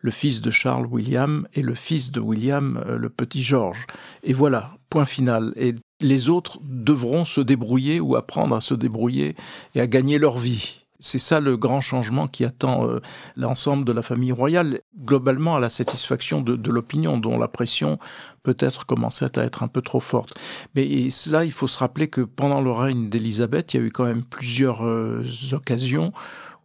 le 0.00 0.10
fils 0.10 0.40
de 0.40 0.50
Charles 0.50 0.86
William 0.86 1.46
et 1.54 1.62
le 1.62 1.74
fils 1.74 2.10
de 2.10 2.20
William, 2.20 2.82
euh, 2.86 2.98
le 2.98 3.10
petit 3.10 3.42
George. 3.42 3.86
Et 4.22 4.32
voilà, 4.32 4.70
point 4.88 5.04
final. 5.04 5.52
Et 5.56 5.74
les 6.00 6.28
autres 6.28 6.58
devront 6.62 7.24
se 7.24 7.40
débrouiller 7.40 8.00
ou 8.00 8.16
apprendre 8.16 8.56
à 8.56 8.60
se 8.60 8.74
débrouiller 8.74 9.36
et 9.74 9.80
à 9.80 9.86
gagner 9.86 10.18
leur 10.18 10.38
vie. 10.38 10.80
C'est 11.02 11.18
ça 11.18 11.40
le 11.40 11.56
grand 11.56 11.80
changement 11.80 12.28
qui 12.28 12.44
attend 12.44 12.86
euh, 12.86 13.00
l'ensemble 13.34 13.86
de 13.86 13.92
la 13.92 14.02
famille 14.02 14.32
royale, 14.32 14.80
globalement 15.02 15.56
à 15.56 15.60
la 15.60 15.70
satisfaction 15.70 16.42
de, 16.42 16.70
l'opinion, 16.70 17.16
dont 17.16 17.38
la 17.38 17.48
pression 17.48 17.98
peut-être 18.42 18.84
commençait 18.84 19.38
à 19.38 19.44
être 19.44 19.62
un 19.62 19.68
peu 19.68 19.80
trop 19.80 20.00
forte. 20.00 20.38
Mais 20.74 21.10
cela, 21.10 21.46
il 21.46 21.52
faut 21.52 21.66
se 21.66 21.78
rappeler 21.78 22.08
que 22.08 22.20
pendant 22.20 22.60
le 22.60 22.70
règne 22.70 23.08
d'Élisabeth, 23.08 23.72
il 23.72 23.80
y 23.80 23.82
a 23.82 23.86
eu 23.86 23.90
quand 23.90 24.04
même 24.04 24.24
plusieurs 24.24 24.84
euh, 24.84 25.24
occasions 25.52 26.12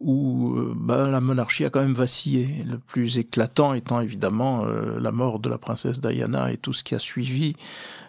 où 0.00 0.54
euh, 0.56 0.74
bah, 0.76 1.08
la 1.08 1.20
monarchie 1.20 1.64
a 1.64 1.70
quand 1.70 1.80
même 1.80 1.94
vacillé. 1.94 2.64
Le 2.66 2.78
plus 2.78 3.18
éclatant 3.18 3.74
étant 3.74 4.00
évidemment 4.00 4.64
euh, 4.66 5.00
la 5.00 5.12
mort 5.12 5.38
de 5.38 5.48
la 5.48 5.58
princesse 5.58 6.00
Diana 6.00 6.52
et 6.52 6.56
tout 6.56 6.72
ce 6.72 6.84
qui 6.84 6.94
a 6.94 6.98
suivi, 6.98 7.54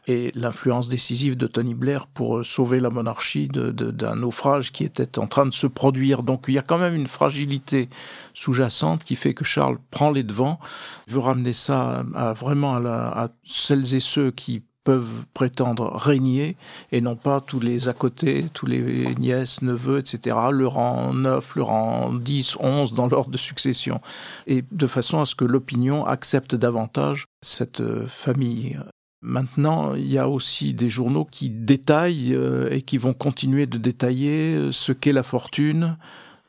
et 0.08 0.32
l'influence 0.36 0.90
décisive 0.90 1.38
de 1.38 1.48
Tony 1.48 1.76
Blair 1.76 2.08
pour 2.08 2.38
euh, 2.38 2.44
sauver 2.44 2.80
la 2.80 2.90
monarchie 2.90 3.48
d'un 3.48 4.16
naufrage 4.16 4.72
qui 4.72 4.84
était 4.84 5.20
en 5.20 5.28
train 5.28 5.46
de 5.46 5.54
se 5.54 5.68
produire. 5.68 6.24
Donc 6.24 6.46
il 6.48 6.54
y 6.54 6.60
a 6.60 6.64
quand 6.64 6.78
même 6.78 6.96
une 6.96 7.08
fragilité 7.08 7.90
sous-jacente 8.34 9.04
qui 9.04 9.16
fait 9.16 9.34
que 9.34 9.46
Charles 9.46 9.78
prend 9.92 10.12
les 10.12 10.24
devants, 10.24 10.60
veut 11.08 11.20
ramener 11.20 11.54
ça 11.54 12.04
vraiment 12.36 12.76
à 12.76 13.30
celles 13.44 13.96
et 13.96 14.00
ceux 14.00 14.32
qui 14.32 14.64
peuvent 14.88 15.26
prétendre 15.34 15.92
régner 15.98 16.56
et 16.94 17.02
non 17.02 17.18
pas 17.18 17.42
tous 17.42 17.60
les 17.60 17.90
à 17.90 17.94
côté, 17.94 18.46
tous 18.54 18.68
les 18.68 19.14
nièces, 19.16 19.62
neveux, 19.62 20.00
etc., 20.00 20.38
le 20.54 20.66
rang 20.66 21.14
9, 21.14 21.56
le 21.58 21.64
rang 21.64 22.14
10, 22.14 22.56
11 22.62 22.94
dans 22.94 23.08
l'ordre 23.08 23.30
de 23.30 23.38
succession. 23.38 24.00
Et 24.46 24.64
de 24.72 24.88
façon 24.88 25.20
à 25.20 25.26
ce 25.26 25.36
que 25.36 25.44
l'opinion 25.44 26.06
accepte 26.06 26.56
davantage 26.56 27.26
cette 27.42 27.82
euh, 27.82 28.08
famille. 28.08 28.80
Maintenant, 29.22 29.94
il 29.94 30.08
y 30.08 30.18
a 30.18 30.30
aussi 30.30 30.74
des 30.74 30.88
journaux 30.88 31.28
qui 31.30 31.50
détaillent 31.50 32.34
euh, 32.34 32.70
et 32.72 32.82
qui 32.82 32.98
vont 32.98 33.14
continuer 33.14 33.66
de 33.66 33.78
détailler 33.78 34.56
euh, 34.56 34.72
ce 34.72 34.94
qu'est 34.94 35.12
la 35.12 35.24
fortune, 35.24 35.98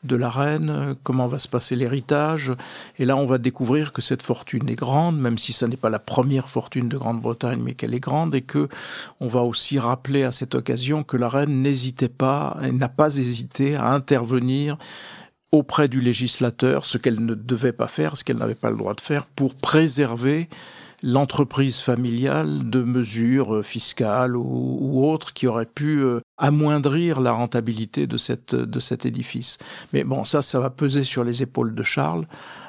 de 0.03 0.15
la 0.15 0.29
reine, 0.29 0.95
comment 1.03 1.27
va 1.27 1.39
se 1.39 1.47
passer 1.47 1.75
l'héritage. 1.75 2.53
Et 2.97 3.05
là, 3.05 3.17
on 3.17 3.25
va 3.25 3.37
découvrir 3.37 3.91
que 3.91 4.01
cette 4.01 4.21
fortune 4.21 4.69
est 4.69 4.75
grande, 4.75 5.19
même 5.19 5.37
si 5.37 5.51
ce 5.51 5.65
n'est 5.65 5.77
pas 5.77 5.89
la 5.89 5.99
première 5.99 6.49
fortune 6.49 6.87
de 6.87 6.97
Grande-Bretagne, 6.97 7.59
mais 7.61 7.73
qu'elle 7.73 7.93
est 7.93 7.99
grande, 7.99 8.33
et 8.35 8.41
que 8.41 8.69
on 9.19 9.27
va 9.27 9.41
aussi 9.41 9.79
rappeler 9.79 10.23
à 10.23 10.31
cette 10.31 10.55
occasion 10.55 11.03
que 11.03 11.17
la 11.17 11.29
reine 11.29 11.61
n'hésitait 11.61 12.09
pas, 12.09 12.57
n'a 12.71 12.89
pas 12.89 13.17
hésité 13.17 13.75
à 13.75 13.91
intervenir 13.91 14.77
auprès 15.51 15.87
du 15.87 15.99
législateur, 15.99 16.85
ce 16.85 16.97
qu'elle 16.97 17.25
ne 17.25 17.33
devait 17.33 17.73
pas 17.73 17.87
faire, 17.87 18.15
ce 18.15 18.23
qu'elle 18.23 18.37
n'avait 18.37 18.55
pas 18.55 18.69
le 18.69 18.77
droit 18.77 18.93
de 18.93 19.01
faire, 19.01 19.25
pour 19.25 19.55
préserver 19.55 20.47
l'entreprise 21.03 21.79
familiale 21.79 22.69
de 22.69 22.83
mesures 22.83 23.63
fiscales 23.63 24.35
ou, 24.35 25.05
autres 25.05 25.33
qui 25.33 25.47
auraient 25.47 25.65
pu 25.65 26.01
euh, 26.01 26.19
amoindrir 26.37 27.21
la 27.21 27.31
rentabilité 27.31 28.07
de, 28.07 28.17
cette, 28.17 28.55
de 28.55 28.79
cet 28.79 29.05
édifice. 29.05 29.57
Mais 29.93 30.03
bon, 30.03 30.25
ça, 30.25 30.41
ça 30.41 30.59
va 30.59 30.69
peser 30.69 31.03
sur 31.03 31.23
les 31.23 31.41
épaules 31.41 31.73
de 31.73 31.83
Charles. 31.83 32.25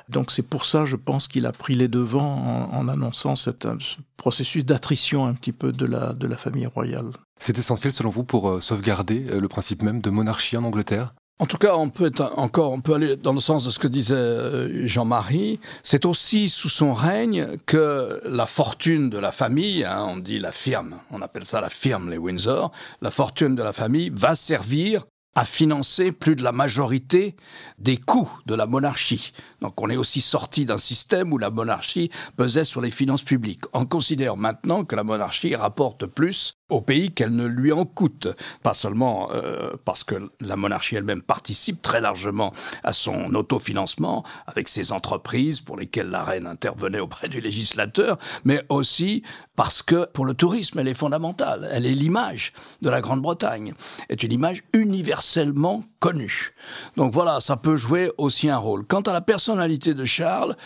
Donc 0.08 0.30
c'est 0.30 0.42
pour 0.42 0.64
ça, 0.64 0.84
je 0.84 0.96
pense, 0.96 1.28
qu'il 1.28 1.46
a 1.46 1.52
pris 1.52 1.74
les 1.74 1.88
devants 1.88 2.68
en, 2.72 2.88
annonçant 2.88 3.36
cette, 3.36 3.68
ce 3.78 3.96
processus 4.16 4.64
d'attrition 4.64 5.24
un 5.24 5.34
petit 5.34 5.52
peu 5.52 5.72
de 5.72 5.86
la, 5.86 6.12
de 6.12 6.26
la 6.26 6.36
famille 6.36 6.66
royale. 6.66 7.12
C'est 7.38 7.58
essentiel 7.58 7.92
selon 7.92 8.10
vous 8.10 8.24
pour 8.24 8.50
euh, 8.50 8.60
sauvegarder 8.60 9.26
euh, 9.30 9.40
le 9.40 9.48
principe 9.48 9.82
même 9.82 10.00
de 10.00 10.10
monarchie 10.10 10.56
en 10.56 10.64
Angleterre? 10.64 11.14
En 11.40 11.46
tout 11.46 11.56
cas, 11.56 11.74
on 11.74 11.88
peut 11.88 12.06
être 12.06 12.34
encore, 12.36 12.70
on 12.72 12.82
peut 12.82 12.94
aller 12.94 13.16
dans 13.16 13.32
le 13.32 13.40
sens 13.40 13.64
de 13.64 13.70
ce 13.70 13.78
que 13.78 13.88
disait 13.88 14.14
euh, 14.14 14.86
Jean-Marie. 14.86 15.58
C'est 15.82 16.04
aussi 16.04 16.50
sous 16.50 16.68
son 16.68 16.92
règne 16.92 17.56
que 17.64 18.20
la 18.26 18.44
fortune 18.44 19.08
de 19.08 19.16
la 19.16 19.32
famille, 19.32 19.84
hein, 19.84 20.06
on 20.06 20.18
dit 20.18 20.38
la 20.38 20.52
firme, 20.52 20.98
on 21.10 21.22
appelle 21.22 21.46
ça 21.46 21.62
la 21.62 21.70
firme, 21.70 22.10
les 22.10 22.18
Windsor, 22.18 22.72
la 23.00 23.10
fortune 23.10 23.56
de 23.56 23.62
la 23.62 23.72
famille 23.72 24.10
va 24.14 24.34
servir 24.36 25.06
à 25.34 25.46
financer 25.46 26.12
plus 26.12 26.36
de 26.36 26.42
la 26.42 26.52
majorité 26.52 27.36
des 27.78 27.96
coûts 27.96 28.30
de 28.44 28.54
la 28.54 28.66
monarchie. 28.66 29.32
Donc 29.62 29.80
on 29.80 29.88
est 29.88 29.96
aussi 29.96 30.20
sorti 30.20 30.66
d'un 30.66 30.76
système 30.76 31.32
où 31.32 31.38
la 31.38 31.48
monarchie 31.48 32.10
pesait 32.36 32.66
sur 32.66 32.82
les 32.82 32.90
finances 32.90 33.22
publiques. 33.22 33.64
On 33.72 33.86
considère 33.86 34.36
maintenant 34.36 34.84
que 34.84 34.96
la 34.96 35.04
monarchie 35.04 35.56
rapporte 35.56 36.04
plus 36.04 36.52
au 36.70 36.80
pays 36.80 37.12
qu'elle 37.12 37.34
ne 37.34 37.46
lui 37.46 37.72
en 37.72 37.84
coûte. 37.84 38.28
Pas 38.62 38.74
seulement 38.74 39.30
euh, 39.32 39.72
parce 39.84 40.04
que 40.04 40.30
la 40.40 40.56
monarchie 40.56 40.96
elle-même 40.96 41.22
participe 41.22 41.82
très 41.82 42.00
largement 42.00 42.52
à 42.84 42.92
son 42.92 43.34
autofinancement 43.34 44.24
avec 44.46 44.68
ses 44.68 44.92
entreprises 44.92 45.60
pour 45.60 45.76
lesquelles 45.76 46.10
la 46.10 46.24
reine 46.24 46.46
intervenait 46.46 47.00
auprès 47.00 47.28
du 47.28 47.40
législateur, 47.40 48.18
mais 48.44 48.62
aussi 48.68 49.22
parce 49.56 49.82
que 49.82 50.06
pour 50.12 50.24
le 50.24 50.34
tourisme, 50.34 50.78
elle 50.78 50.88
est 50.88 50.94
fondamentale. 50.94 51.68
Elle 51.72 51.86
est 51.86 51.94
l'image 51.94 52.52
de 52.80 52.88
la 52.88 53.00
Grande-Bretagne, 53.00 53.74
est 54.08 54.22
une 54.22 54.32
image 54.32 54.62
universellement 54.72 55.82
connue. 55.98 56.54
Donc 56.96 57.12
voilà, 57.12 57.40
ça 57.40 57.56
peut 57.56 57.76
jouer 57.76 58.10
aussi 58.16 58.48
un 58.48 58.56
rôle. 58.56 58.86
Quant 58.86 59.02
à 59.02 59.12
la 59.12 59.20
personnalité 59.20 59.92
de 59.94 60.04
Charles, 60.04 60.56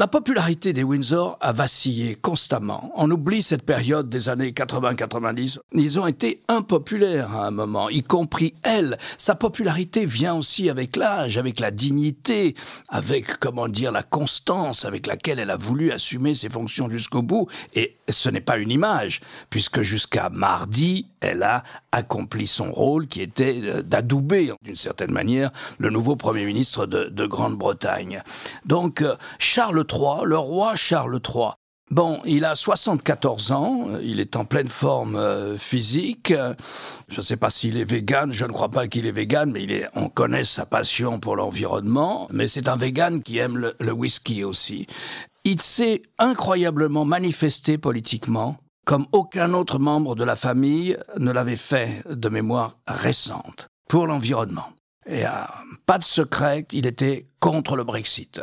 la 0.00 0.06
popularité 0.06 0.72
des 0.72 0.82
Windsor 0.82 1.36
a 1.42 1.52
vacillé 1.52 2.14
constamment. 2.14 2.90
On 2.94 3.10
oublie 3.10 3.42
cette 3.42 3.64
période 3.64 4.08
des 4.08 4.30
années 4.30 4.52
80-90. 4.52 5.58
Ils 5.74 5.98
ont 6.00 6.06
été 6.06 6.40
impopulaires 6.48 7.36
à 7.36 7.48
un 7.48 7.50
moment, 7.50 7.90
y 7.90 8.02
compris 8.02 8.54
elle. 8.62 8.96
Sa 9.18 9.34
popularité 9.34 10.06
vient 10.06 10.36
aussi 10.36 10.70
avec 10.70 10.96
l'âge, 10.96 11.36
avec 11.36 11.60
la 11.60 11.70
dignité, 11.70 12.54
avec, 12.88 13.36
comment 13.40 13.68
dire, 13.68 13.92
la 13.92 14.02
constance 14.02 14.86
avec 14.86 15.06
laquelle 15.06 15.38
elle 15.38 15.50
a 15.50 15.58
voulu 15.58 15.92
assumer 15.92 16.34
ses 16.34 16.48
fonctions 16.48 16.88
jusqu'au 16.88 17.20
bout. 17.20 17.48
Et 17.74 17.98
ce 18.12 18.28
n'est 18.28 18.40
pas 18.40 18.58
une 18.58 18.70
image, 18.70 19.20
puisque 19.50 19.82
jusqu'à 19.82 20.30
mardi, 20.30 21.06
elle 21.20 21.42
a 21.42 21.62
accompli 21.92 22.46
son 22.46 22.72
rôle 22.72 23.08
qui 23.08 23.20
était 23.20 23.60
euh, 23.62 23.82
d'adouber, 23.82 24.52
d'une 24.62 24.76
certaine 24.76 25.12
manière, 25.12 25.50
le 25.78 25.90
nouveau 25.90 26.16
Premier 26.16 26.44
ministre 26.44 26.86
de, 26.86 27.04
de 27.04 27.26
Grande-Bretagne. 27.26 28.22
Donc, 28.64 29.02
euh, 29.02 29.16
Charles 29.38 29.84
le 30.24 30.38
roi 30.38 30.76
Charles 30.76 31.20
III. 31.26 31.50
Bon, 31.90 32.20
il 32.24 32.44
a 32.44 32.54
74 32.54 33.50
ans, 33.50 33.88
il 34.00 34.20
est 34.20 34.36
en 34.36 34.44
pleine 34.44 34.68
forme 34.68 35.16
euh, 35.16 35.58
physique. 35.58 36.32
Je 37.08 37.16
ne 37.16 37.22
sais 37.22 37.36
pas 37.36 37.50
s'il 37.50 37.76
est 37.76 37.84
vegan, 37.84 38.32
je 38.32 38.44
ne 38.44 38.52
crois 38.52 38.68
pas 38.68 38.86
qu'il 38.86 39.06
est 39.06 39.12
vegan, 39.12 39.50
mais 39.50 39.64
il 39.64 39.72
est, 39.72 39.88
on 39.96 40.08
connaît 40.08 40.44
sa 40.44 40.64
passion 40.66 41.18
pour 41.18 41.34
l'environnement. 41.34 42.28
Mais 42.32 42.46
c'est 42.46 42.68
un 42.68 42.76
vegan 42.76 43.22
qui 43.22 43.38
aime 43.38 43.72
le 43.76 43.92
whisky 43.92 44.44
aussi. 44.44 44.86
Il 45.44 45.60
s'est 45.62 46.02
incroyablement 46.18 47.06
manifesté 47.06 47.78
politiquement, 47.78 48.58
comme 48.84 49.06
aucun 49.12 49.54
autre 49.54 49.78
membre 49.78 50.14
de 50.14 50.24
la 50.24 50.36
famille 50.36 50.98
ne 51.18 51.32
l'avait 51.32 51.56
fait 51.56 52.02
de 52.08 52.28
mémoire 52.28 52.76
récente, 52.86 53.68
pour 53.88 54.06
l'environnement. 54.06 54.68
Et 55.06 55.26
euh, 55.26 55.30
pas 55.86 55.98
de 55.98 56.04
secret, 56.04 56.66
il 56.72 56.86
était 56.86 57.29
contre 57.40 57.74
le 57.74 57.84
Brexit. 57.84 58.42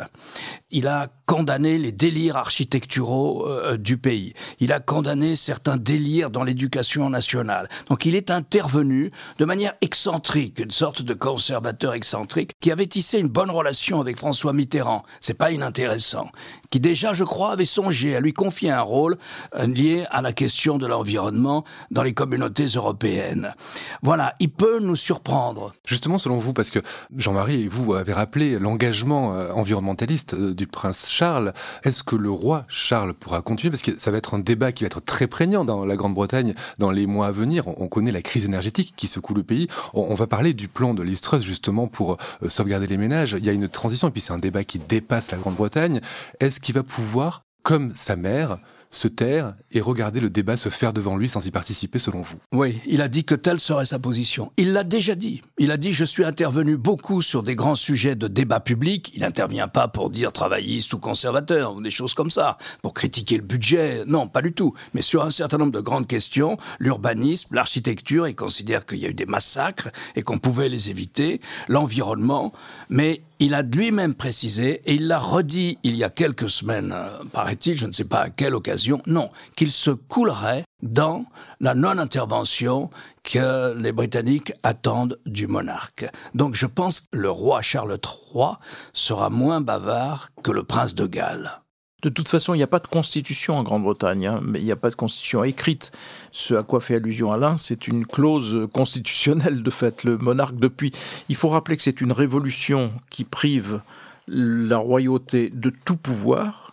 Il 0.71 0.87
a 0.87 1.07
condamné 1.27 1.77
les 1.77 1.91
délires 1.91 2.35
architecturaux 2.35 3.47
euh, 3.47 3.77
du 3.77 3.97
pays. 3.97 4.33
Il 4.59 4.73
a 4.73 4.79
condamné 4.79 5.35
certains 5.35 5.77
délires 5.77 6.31
dans 6.31 6.43
l'éducation 6.43 7.09
nationale. 7.09 7.69
Donc 7.89 8.05
il 8.05 8.15
est 8.15 8.31
intervenu 8.31 9.11
de 9.37 9.45
manière 9.45 9.73
excentrique, 9.81 10.59
une 10.59 10.71
sorte 10.71 11.03
de 11.03 11.13
conservateur 11.13 11.93
excentrique 11.93 12.53
qui 12.59 12.71
avait 12.71 12.87
tissé 12.87 13.19
une 13.19 13.27
bonne 13.27 13.51
relation 13.51 14.01
avec 14.01 14.17
François 14.17 14.51
Mitterrand. 14.51 15.03
C'est 15.21 15.35
pas 15.35 15.51
inintéressant. 15.51 16.31
Qui 16.71 16.79
déjà, 16.79 17.13
je 17.13 17.23
crois, 17.23 17.51
avait 17.51 17.65
songé 17.65 18.15
à 18.15 18.19
lui 18.19 18.33
confier 18.33 18.71
un 18.71 18.81
rôle 18.81 19.17
euh, 19.55 19.67
lié 19.67 20.05
à 20.09 20.23
la 20.23 20.33
question 20.33 20.79
de 20.79 20.87
l'environnement 20.87 21.63
dans 21.91 22.03
les 22.03 22.13
communautés 22.13 22.65
européennes. 22.65 23.53
Voilà, 24.01 24.33
il 24.39 24.49
peut 24.49 24.79
nous 24.79 24.95
surprendre. 24.95 25.73
Justement, 25.85 26.17
selon 26.17 26.39
vous, 26.39 26.53
parce 26.53 26.71
que 26.71 26.79
Jean-Marie, 27.15 27.67
vous 27.67 27.93
avez 27.93 28.13
rappelé 28.13 28.57
l'engagement 28.57 28.86
euh, 28.91 29.51
environnementaliste 29.53 30.33
euh, 30.33 30.53
du 30.53 30.67
prince 30.67 31.09
Charles. 31.09 31.53
Est-ce 31.83 32.03
que 32.03 32.15
le 32.15 32.31
roi 32.31 32.65
Charles 32.67 33.13
pourra 33.13 33.41
continuer? 33.41 33.71
Parce 33.71 33.81
que 33.81 33.99
ça 33.99 34.11
va 34.11 34.17
être 34.17 34.33
un 34.33 34.39
débat 34.39 34.71
qui 34.71 34.83
va 34.83 34.87
être 34.87 35.01
très 35.01 35.27
prégnant 35.27 35.65
dans 35.65 35.85
la 35.85 35.95
Grande-Bretagne 35.95 36.53
dans 36.77 36.91
les 36.91 37.05
mois 37.05 37.27
à 37.27 37.31
venir. 37.31 37.67
On 37.67 37.87
connaît 37.87 38.11
la 38.11 38.21
crise 38.21 38.45
énergétique 38.45 38.93
qui 38.95 39.07
secoue 39.07 39.33
le 39.33 39.43
pays. 39.43 39.67
On 39.93 40.15
va 40.15 40.27
parler 40.27 40.53
du 40.53 40.67
plan 40.67 40.93
de 40.93 41.03
l'Istrus 41.03 41.43
justement 41.43 41.87
pour 41.87 42.17
euh, 42.43 42.49
sauvegarder 42.49 42.87
les 42.87 42.97
ménages. 42.97 43.35
Il 43.37 43.45
y 43.45 43.49
a 43.49 43.53
une 43.53 43.67
transition 43.67 44.07
et 44.07 44.11
puis 44.11 44.21
c'est 44.21 44.33
un 44.33 44.39
débat 44.39 44.63
qui 44.63 44.79
dépasse 44.79 45.31
la 45.31 45.37
Grande-Bretagne. 45.37 46.01
Est-ce 46.39 46.59
qu'il 46.59 46.75
va 46.75 46.83
pouvoir, 46.83 47.43
comme 47.63 47.93
sa 47.95 48.15
mère, 48.15 48.57
se 48.89 49.07
taire 49.07 49.55
et 49.71 49.81
regarder 49.81 50.19
le 50.19 50.29
débat 50.29 50.57
se 50.57 50.69
faire 50.69 50.93
devant 50.93 51.17
lui 51.17 51.29
sans 51.29 51.45
y 51.45 51.51
participer 51.51 51.99
selon 51.99 52.21
vous? 52.21 52.37
Oui, 52.53 52.79
il 52.85 53.01
a 53.01 53.07
dit 53.07 53.25
que 53.25 53.35
telle 53.35 53.59
serait 53.59 53.85
sa 53.85 53.99
position. 53.99 54.51
Il 54.57 54.73
l'a 54.73 54.83
déjà 54.83 55.15
dit. 55.15 55.41
Il 55.59 55.71
a 55.71 55.77
dit 55.77 55.91
je 55.91 56.05
suis 56.05 56.23
intervenu 56.23 56.77
beaucoup 56.77 57.23
sur 57.23 57.41
des 57.41 57.55
grands 57.55 57.75
sujets 57.75 58.15
de 58.15 58.27
débat 58.27 58.59
public. 58.59 59.11
Il 59.15 59.21
n'intervient 59.21 59.67
pas 59.67 59.87
pour 59.87 60.11
dire 60.11 60.31
travailliste 60.31 60.93
ou 60.93 60.99
conservateur 60.99 61.73
ou 61.73 61.81
des 61.81 61.89
choses 61.89 62.13
comme 62.13 62.29
ça, 62.29 62.59
pour 62.83 62.93
critiquer 62.93 63.37
le 63.37 63.41
budget. 63.41 64.03
Non, 64.05 64.27
pas 64.27 64.43
du 64.43 64.53
tout. 64.53 64.75
Mais 64.93 65.01
sur 65.01 65.23
un 65.23 65.31
certain 65.31 65.57
nombre 65.57 65.71
de 65.71 65.79
grandes 65.79 66.05
questions, 66.05 66.57
l'urbanisme, 66.77 67.55
l'architecture, 67.55 68.27
il 68.27 68.35
considère 68.35 68.85
qu'il 68.85 68.99
y 68.99 69.07
a 69.07 69.09
eu 69.09 69.15
des 69.15 69.25
massacres 69.25 69.89
et 70.15 70.21
qu'on 70.21 70.37
pouvait 70.37 70.69
les 70.69 70.91
éviter, 70.91 71.41
l'environnement. 71.67 72.53
Mais 72.91 73.23
il 73.39 73.55
a 73.55 73.63
lui-même 73.63 74.15
précisé, 74.15 74.81
et 74.85 74.95
il 74.95 75.07
l'a 75.07 75.19
redit 75.19 75.77
il 75.83 75.95
y 75.95 76.03
a 76.03 76.09
quelques 76.09 76.49
semaines, 76.49 76.91
euh, 76.95 77.23
paraît-il, 77.31 77.77
je 77.77 77.85
ne 77.85 77.91
sais 77.91 78.05
pas 78.05 78.21
à 78.21 78.29
quelle 78.29 78.55
occasion, 78.55 79.01
non, 79.05 79.29
qu'il 79.55 79.71
se 79.71 79.91
coulerait 79.91 80.63
dans 80.81 81.25
la 81.59 81.73
non-intervention 81.75 82.89
que 83.23 83.75
les 83.77 83.91
Britanniques 83.91 84.53
attendent 84.63 85.19
du 85.25 85.47
monarque. 85.47 86.05
Donc 86.33 86.55
je 86.55 86.65
pense 86.65 87.01
que 87.01 87.17
le 87.17 87.31
roi 87.31 87.61
Charles 87.61 87.97
III 88.03 88.53
sera 88.93 89.29
moins 89.29 89.61
bavard 89.61 90.29
que 90.43 90.51
le 90.51 90.63
prince 90.63 90.95
de 90.95 91.07
Galles. 91.07 91.61
De 92.03 92.09
toute 92.09 92.29
façon, 92.29 92.53
il 92.53 92.57
n'y 92.57 92.63
a 92.63 92.67
pas 92.67 92.79
de 92.79 92.87
constitution 92.87 93.57
en 93.57 93.63
Grande-Bretagne, 93.63 94.27
hein, 94.27 94.39
mais 94.43 94.59
il 94.59 94.65
n'y 94.65 94.71
a 94.71 94.75
pas 94.75 94.91
de 94.91 94.95
constitution 94.95 95.43
écrite. 95.43 95.91
Ce 96.31 96.53
à 96.53 96.61
quoi 96.61 96.79
fait 96.79 96.93
allusion 96.93 97.31
Alain, 97.31 97.57
c'est 97.57 97.87
une 97.87 98.05
clause 98.05 98.67
constitutionnelle 98.71 99.63
de 99.63 99.69
fait. 99.71 100.03
Le 100.03 100.19
monarque, 100.19 100.57
depuis, 100.57 100.91
il 101.27 101.35
faut 101.35 101.49
rappeler 101.49 101.75
que 101.75 101.81
c'est 101.81 101.99
une 101.99 102.11
révolution 102.11 102.93
qui 103.09 103.23
prive 103.23 103.81
la 104.27 104.77
royauté 104.77 105.49
de 105.49 105.71
tout 105.71 105.97
pouvoir, 105.97 106.66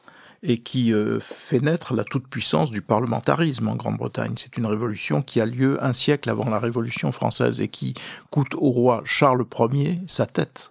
et 0.47 0.59
qui 0.59 0.93
euh, 0.93 1.19
fait 1.21 1.61
naître 1.61 1.95
la 1.95 2.05
toute-puissance 2.05 2.71
du 2.71 2.83
parlementarisme 2.83 3.67
en 3.67 3.77
Grande-Bretagne. 3.77 4.35
C'est 4.37 4.59
une 4.59 4.67
révolution 4.67 5.23
qui 5.23 5.41
a 5.41 5.47
lieu 5.47 5.83
un 5.83 5.95
siècle 5.95 6.29
avant 6.29 6.49
la 6.51 6.59
Révolution 6.59 7.13
française 7.13 7.63
et 7.63 7.69
qui 7.69 7.95
coûte 8.29 8.55
au 8.55 8.71
roi 8.71 9.01
Charles 9.07 9.47
Ier 9.73 10.01
sa 10.07 10.27
tête. 10.27 10.71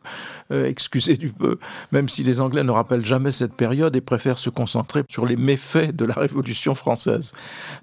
Euh, 0.52 0.66
excusez 0.66 1.18
du 1.18 1.30
peu, 1.30 1.58
même 1.92 2.08
si 2.08 2.24
les 2.24 2.40
Anglais 2.40 2.64
ne 2.64 2.70
rappellent 2.70 3.06
jamais 3.06 3.32
cette 3.32 3.56
période 3.56 3.96
et 3.96 4.02
préfèrent 4.02 4.38
se 4.38 4.52
concentrer 4.52 5.04
sur 5.10 5.26
les 5.26 5.38
méfaits 5.38 5.96
de 5.96 6.06
la 6.06 6.14
Révolution 6.14 6.76
française. 6.76 7.34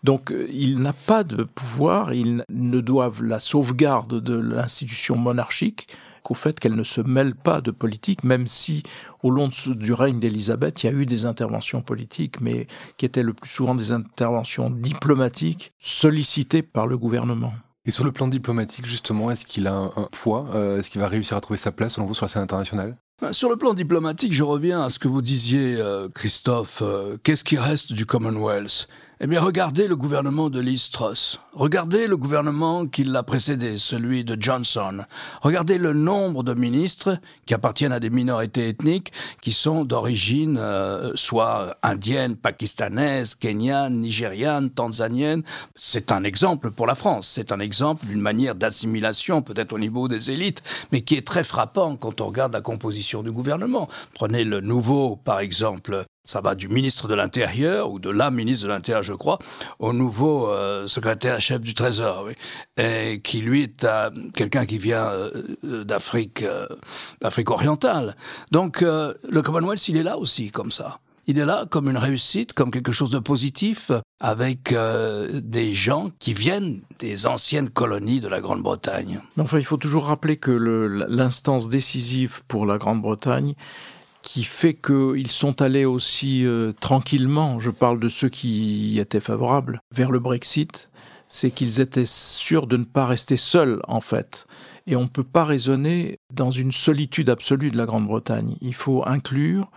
Donc 0.05 0.31
euh, 0.31 0.47
il 0.53 0.79
n'a 0.79 0.93
pas 0.93 1.25
de 1.25 1.43
pouvoir, 1.43 2.15
ils 2.15 2.45
ne 2.49 2.81
doivent 2.81 3.25
la 3.25 3.41
sauvegarde 3.41 4.21
de 4.21 4.39
l'institution 4.39 5.17
monarchique 5.17 5.89
qu'au 6.23 6.35
fait 6.35 6.59
qu'elle 6.59 6.75
ne 6.75 6.85
se 6.85 7.01
mêle 7.01 7.35
pas 7.35 7.61
de 7.61 7.71
politique, 7.71 8.25
même 8.25 8.47
si 8.47 8.83
au 9.23 9.31
long 9.31 9.51
du 9.67 9.93
règne 9.93 10.21
d'Élisabeth, 10.21 10.83
il 10.83 10.87
y 10.87 10.89
a 10.89 10.93
eu 10.93 11.07
des 11.07 11.25
interventions 11.25 11.83
politiques, 11.83 12.41
mais 12.41 12.67
qui 12.97 13.07
étaient 13.07 13.23
le 13.23 13.35
plus 13.35 13.51
souvent 13.51 13.75
des 13.75 13.93
interventions 13.93 14.71
diplomatiques 14.71 15.73
sollicitées 15.79 16.63
par 16.63 16.87
le 16.87 16.99
gouvernement. 16.99 17.53
Et 17.87 17.91
sur 17.91 18.05
le 18.05 18.13
plan 18.13 18.29
diplomatique, 18.29 18.87
justement, 18.87 19.31
est-ce 19.31 19.47
qu'il 19.47 19.67
a 19.67 19.75
un, 19.75 20.09
poids 20.13 20.49
euh, 20.55 20.79
Est-ce 20.79 20.91
qu'il 20.91 21.01
va 21.01 21.09
réussir 21.09 21.37
à 21.37 21.41
trouver 21.41 21.57
sa 21.57 21.73
place, 21.73 21.95
selon 21.95 22.07
vous, 22.07 22.15
sur 22.15 22.25
la 22.25 22.29
scène 22.29 22.43
internationale? 22.43 22.97
Ben, 23.23 23.33
sur 23.33 23.49
le 23.49 23.57
plan 23.57 23.75
diplomatique, 23.75 24.33
je 24.33 24.43
reviens 24.43 24.83
à 24.83 24.91
ce 24.91 24.99
que 24.99 25.09
vous 25.09 25.23
disiez, 25.23 25.77
euh, 25.79 26.09
Christophe. 26.09 26.83
Euh, 26.83 27.17
qu'est-ce 27.23 27.45
qui 27.45 27.59
reste 27.59 27.93
du 27.93 28.07
Commonwealth? 28.07 28.87
Eh 29.23 29.27
bien, 29.27 29.43
regardez 29.43 29.87
le 29.87 29.97
gouvernement 29.97 30.49
de 30.49 30.61
Liz 30.61 30.91
Truss. 30.91 31.41
Regardez 31.53 32.07
le 32.07 32.17
gouvernement 32.17 32.87
qui 32.87 33.05
l'a 33.05 33.23
précédé, 33.23 33.77
celui 33.77 34.25
de 34.25 34.35
Johnson. 34.41 35.05
Regardez 35.43 35.77
le 35.77 35.93
nombre 35.93 36.43
de 36.43 36.55
ministres 36.55 37.19
qui 37.45 37.53
appartiennent 37.53 37.93
à 37.93 38.01
des 38.01 38.09
minorités 38.09 38.71
ethniques 38.71 39.13
qui 39.43 39.53
sont 39.53 39.85
d'origine 39.85 40.57
euh, 40.59 41.13
soit 41.17 41.77
indienne, 41.83 42.35
pakistanaise, 42.35 43.35
kenyane, 43.35 44.01
nigériane, 44.01 44.71
tanzanienne. 44.71 45.43
C'est 45.75 46.13
un 46.13 46.25
exemple 46.25 46.71
pour 46.71 46.87
la 46.87 46.95
France. 46.95 47.31
C'est 47.35 47.53
un 47.53 47.61
exemple 47.61 48.07
d'une 48.07 48.23
manière 48.23 48.55
d'assimilation, 48.55 49.43
peut-être 49.43 49.75
au 49.75 49.79
niveau 49.79 50.09
des 50.09 50.31
élites, 50.31 50.63
mais 50.93 51.03
qui 51.03 51.17
est 51.17 51.27
très 51.27 51.45
frappant 51.45 51.97
quand 51.97 52.23
on 52.23 52.27
regarde 52.29 52.55
la 52.55 52.63
composition 52.63 53.23
du 53.23 53.33
gouvernement. 53.33 53.87
Prenez 54.15 54.45
le 54.45 54.63
nouveau, 54.63 55.17
par 55.17 55.41
exemple, 55.41 56.07
ça 56.25 56.41
va 56.41 56.55
du 56.55 56.69
ministre 56.69 57.09
de 57.09 57.15
l'Intérieur, 57.15 57.91
ou 57.91 57.99
de 57.99 58.11
la 58.11 58.31
ministre 58.31 58.67
de 58.67 58.71
l'Intérieur, 58.71 59.03
je 59.03 59.15
crois, 59.15 59.39
au 59.79 59.93
nouveau 59.93 60.49
euh, 60.49 60.87
secrétaire 60.87 61.41
chef 61.41 61.61
du 61.61 61.75
Trésor, 61.75 62.25
oui, 62.27 62.35
et 62.77 63.21
qui 63.23 63.41
lui 63.41 63.63
est 63.63 63.87
quelqu'un 64.35 64.67
qui 64.67 64.79
vient 64.79 65.09
euh, 65.11 65.85
d'Afrique, 65.85 66.43
euh, 66.43 66.67
d'Afrique 67.21 67.51
orientale. 67.51 68.17
Donc 68.51 68.81
le 68.83 69.41
Commonwealth, 69.43 69.89
il 69.89 69.97
est 69.97 70.03
là 70.03 70.19
aussi, 70.19 70.51
comme 70.51 70.71
ça. 70.71 71.01
Il 71.27 71.39
est 71.39 71.45
là 71.45 71.67
comme 71.71 71.89
une 71.89 71.97
réussite, 71.99 72.55
comme 72.55 72.71
quelque 72.71 72.93
chose 72.93 73.11
de 73.11 73.19
positif, 73.19 73.93
avec 74.19 74.75
des 74.75 75.75
gens 75.75 76.11
qui 76.19 76.33
viennent 76.33 76.83
des 76.99 77.27
anciennes 77.27 77.71
colonies 77.71 78.21
de 78.21 78.27
la 78.27 78.41
Grande-Bretagne. 78.41 79.21
Enfin, 79.39 79.59
il 79.59 79.65
faut 79.65 79.77
toujours 79.77 80.07
rappeler 80.07 80.39
que 80.39 80.51
l'instance 80.51 81.69
décisive 81.69 82.43
pour 82.49 82.67
la 82.67 82.79
Grande-Bretagne, 82.79 83.55
qui 84.23 84.45
fait 84.45 84.75
qu'ils 84.75 85.31
sont 85.31 85.63
allés 85.63 85.85
aussi 85.85 86.45
euh, 86.45 86.73
tranquillement, 86.81 87.59
je 87.59 87.71
parle 87.71 88.01
de 88.01 88.09
ceux 88.09 88.29
qui 88.29 88.99
étaient 88.99 89.21
favorables, 89.21 89.81
vers 89.93 90.11
le 90.11 90.19
Brexit, 90.19 90.91
c'est 91.29 91.51
qu'ils 91.51 91.81
étaient 91.81 92.05
sûrs 92.05 92.67
de 92.67 92.77
ne 92.77 92.85
pas 92.85 93.07
rester 93.07 93.37
seuls, 93.37 93.81
en 93.89 94.01
fait. 94.01 94.47
Et 94.87 94.97
on 94.97 95.03
ne 95.03 95.09
peut 95.09 95.25
pas 95.25 95.45
raisonner 95.45 96.19
dans 96.33 96.51
une 96.51 96.73
solitude 96.73 97.31
absolue 97.31 97.71
de 97.71 97.79
la 97.79 97.87
Grande-Bretagne. 97.87 98.57
Il 98.61 98.75
faut 98.75 99.07
inclure 99.07 99.71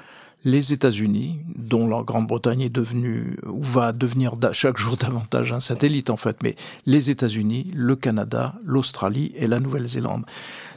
les 0.46 0.74
États-Unis, 0.74 1.40
dont 1.56 1.88
la 1.88 2.04
Grande-Bretagne 2.04 2.62
est 2.62 2.70
devenue, 2.70 3.38
ou 3.46 3.62
va 3.62 3.94
devenir 3.94 4.34
chaque 4.52 4.78
jour 4.78 4.98
davantage 5.00 5.54
un 5.54 5.60
satellite 5.60 6.10
en 6.10 6.18
fait, 6.18 6.44
mais 6.44 6.56
les 6.86 7.12
États-Unis, 7.12 7.72
le 7.74 7.96
Canada, 7.96 8.56
l'Australie 8.66 9.32
et 9.38 9.48
la 9.48 9.60
Nouvelle-Zélande. 9.60 10.26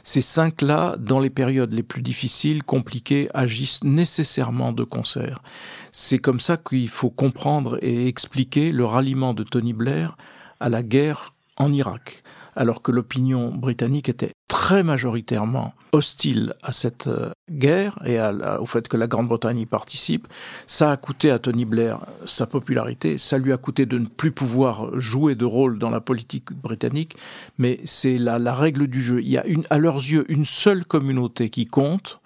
Ces 0.07 0.21
cinq-là, 0.21 0.95
dans 0.97 1.19
les 1.19 1.29
périodes 1.29 1.73
les 1.73 1.83
plus 1.83 2.01
difficiles, 2.01 2.63
compliquées, 2.63 3.27
agissent 3.33 3.83
nécessairement 3.83 4.71
de 4.71 4.85
concert. 4.85 5.43
C'est 5.91 6.17
comme 6.17 6.39
ça 6.39 6.55
qu'il 6.55 6.87
faut 6.87 7.09
comprendre 7.09 7.77
et 7.81 8.07
expliquer 8.07 8.71
le 8.71 8.85
ralliement 8.85 9.33
de 9.33 9.43
Tony 9.43 9.73
Blair 9.73 10.15
à 10.61 10.69
la 10.69 10.81
guerre 10.81 11.33
en 11.57 11.73
Irak 11.73 12.23
alors 12.57 12.81
que 12.81 12.91
l'opinion 12.91 13.53
britannique 13.53 14.09
était 14.09 14.31
très 14.47 14.83
majoritairement 14.83 15.73
hostile 15.93 16.55
à 16.63 16.71
cette 16.71 17.07
euh, 17.07 17.29
guerre 17.49 17.97
et 18.05 18.19
au 18.59 18.65
fait 18.65 18.87
que 18.87 18.97
la 18.97 19.07
Grande-Bretagne 19.07 19.59
y 19.59 19.65
participe. 19.65 20.27
Ça 20.65 20.91
a 20.91 20.97
coûté 20.97 21.31
à 21.31 21.39
Tony 21.39 21.65
Blair 21.65 21.99
sa 22.25 22.47
popularité, 22.47 23.17
ça 23.17 23.37
lui 23.37 23.53
a 23.53 23.57
coûté 23.57 23.85
de 23.85 23.97
ne 23.97 24.07
plus 24.07 24.31
pouvoir 24.31 24.99
jouer 24.99 25.35
de 25.35 25.45
rôle 25.45 25.77
dans 25.77 25.91
la 25.91 26.01
politique 26.01 26.51
britannique, 26.51 27.15
mais 27.57 27.79
c'est 27.85 28.17
la, 28.17 28.37
règle 28.53 28.87
du 28.87 29.01
jeu. 29.01 29.21
Il 29.21 29.29
y 29.29 29.37
a 29.37 29.45
une, 29.45 29.63
à 29.69 29.77
leurs 29.77 29.97
yeux 29.97 30.25
une 30.29 30.45
seule 30.45 30.83
communauté 30.83 31.49
qui 31.49 31.67
compte, 31.67 32.19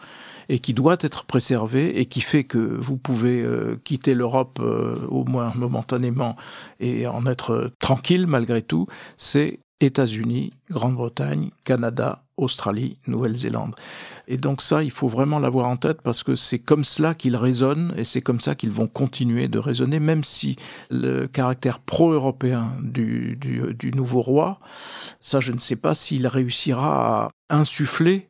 et 0.50 0.60
qui 0.60 0.74
doit 0.74 0.98
être 1.00 1.24
préservée 1.24 2.00
et 2.00 2.06
qui 2.08 2.20
fait 2.20 2.44
que 2.44 2.58
vous 2.58 2.98
pouvez 2.98 3.41
euh, 3.41 3.78
quitter 3.86 4.13
l'Europe 4.13 4.60
euh, 4.62 4.96
au 5.08 5.24
moins 5.24 5.54
momentanément 5.56 6.36
et 6.82 7.08
en 7.08 7.26
être 7.26 7.72
tranquille 7.80 8.28
malgré 8.28 8.62
tout, 8.62 8.86
c'est 9.15 9.60
États-Unis, 9.82 10.54
Grande-Bretagne, 10.70 11.50
Canada, 11.63 12.24
Australie, 12.38 12.98
Nouvelle-Zélande. 13.08 13.76
Et 14.28 14.38
donc 14.38 14.62
ça, 14.62 14.84
il 14.84 14.91
faut 14.91 15.08
vraiment 15.08 15.39
l'avoir 15.39 15.67
en 15.67 15.78
tête 15.78 16.02
parce 16.02 16.24
que 16.24 16.36
c'est 16.36 16.60
comme 16.60 16.84
cela 16.84 17.13
qu'ils 17.13 17.36
résonnent 17.36 17.94
et 17.98 18.06
c'est 18.06 18.22
comme 18.22 18.39
ça 18.39 18.56
qu'ils 18.56 18.72
vont 18.72 18.88
continuer 18.88 19.48
de 19.48 19.60
raisonner, 19.60 20.00
même 20.00 20.24
si 20.24 20.56
le 20.89 21.28
caractère 21.28 21.80
pro-européen 21.80 22.74
du, 22.82 23.36
du, 23.36 23.74
du 23.74 23.91
nouveau 23.91 24.22
roi, 24.22 24.60
ça 25.20 25.39
je 25.39 25.52
ne 25.52 25.60
sais 25.60 25.76
pas 25.76 25.94
s'il 25.94 26.28
réussira 26.28 27.26
à 27.26 27.32
insuffler 27.50 28.30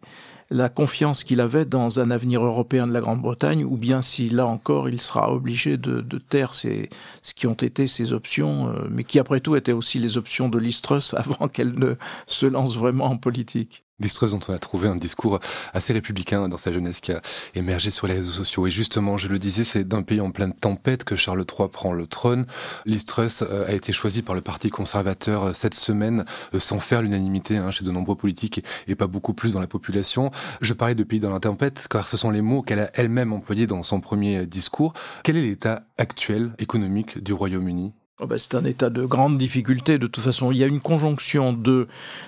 la 0.51 0.67
confiance 0.67 1.23
qu'il 1.23 1.39
avait 1.39 1.65
dans 1.65 1.99
un 1.99 2.11
avenir 2.11 2.43
européen 2.43 2.85
de 2.85 2.91
la 2.91 2.99
Grande-Bretagne, 2.99 3.63
ou 3.63 3.77
bien 3.77 4.01
si 4.01 4.29
là 4.29 4.45
encore 4.45 4.89
il 4.89 4.99
sera 4.99 5.33
obligé 5.33 5.77
de, 5.77 6.01
taire 6.17 6.53
ce 6.53 7.33
qui 7.33 7.47
ont 7.47 7.53
été 7.53 7.87
ses 7.87 8.11
options, 8.13 8.67
euh, 8.67 8.87
mais 8.91 9.05
qui 9.05 9.17
après 9.17 9.39
tout 9.39 9.55
étaient 9.55 9.71
aussi 9.71 9.97
les 9.97 10.17
options 10.17 10.49
de 10.49 10.59
Listrus 10.59 11.13
avant 11.13 11.47
qu'elle 11.51 11.73
ne 11.79 11.95
se 12.27 12.45
lance 12.45 12.75
vraiment 12.75 13.05
en 13.05 13.17
politique. 13.17 13.85
Listrus 14.01 14.31
dont 14.31 14.39
on 14.47 14.53
a 14.53 14.59
trouvé 14.59 14.87
un 14.87 14.95
discours 14.95 15.39
assez 15.73 15.93
républicain 15.93 16.49
dans 16.49 16.57
sa 16.57 16.71
jeunesse 16.71 17.01
qui 17.01 17.11
a 17.11 17.21
émergé 17.55 17.91
sur 17.91 18.07
les 18.07 18.15
réseaux 18.15 18.31
sociaux. 18.31 18.67
Et 18.67 18.71
justement, 18.71 19.17
je 19.17 19.27
le 19.27 19.39
disais, 19.39 19.63
c'est 19.63 19.87
d'un 19.87 20.01
pays 20.01 20.21
en 20.21 20.31
pleine 20.31 20.53
tempête 20.53 21.03
que 21.03 21.15
Charles 21.15 21.45
III 21.47 21.69
prend 21.69 21.93
le 21.93 22.07
trône. 22.07 22.45
Listrus 22.85 23.43
euh, 23.43 23.67
a 23.67 23.73
été 23.73 23.93
choisi 23.93 24.21
par 24.21 24.35
le 24.35 24.41
Parti 24.41 24.69
conservateur 24.69 25.43
euh, 25.45 25.53
cette 25.53 25.75
semaine 25.75 26.25
euh, 26.53 26.59
sans 26.59 26.79
faire 26.79 27.01
l'unanimité 27.01 27.57
hein, 27.57 27.71
chez 27.71 27.85
de 27.85 27.91
nombreux 27.91 28.15
politiques 28.15 28.63
et, 28.87 28.95
pas 28.95 29.07
beaucoup 29.07 29.33
plus 29.33 29.53
dans 29.53 29.59
la 29.59 29.67
population. 29.67 30.31
Je 30.61 30.73
parlais 30.73 30.95
de 30.95 31.03
pays 31.03 31.19
dans 31.19 31.31
la 31.31 31.39
tempête 31.39 31.87
car 31.89 32.07
ce 32.07 32.17
sont 32.17 32.29
les 32.29 32.41
mots 32.41 32.61
qu'elle 32.61 32.79
a 32.79 32.91
elle-même 32.93 33.33
employés 33.33 33.67
dans 33.67 33.83
son 33.83 34.01
premier 34.01 34.45
discours. 34.45 34.93
Quel 35.23 35.37
est 35.37 35.41
l'état 35.41 35.83
actuel 35.97 36.51
économique 36.59 37.23
du 37.23 37.33
Royaume-Uni? 37.33 37.93
Oh 38.23 38.27
ben, 38.27 38.37
c'est 38.37 38.53
un 38.53 38.65
état 38.65 38.91
de 38.91 39.03
grande 39.03 39.39
difficulté. 39.39 39.97
De 39.97 40.05
toute 40.05 40.23
façon, 40.23 40.51
il 40.51 40.57
y 40.59 40.63
a 40.63 40.67
une 40.67 40.79
conjonction 40.79 41.53
de 41.53 41.87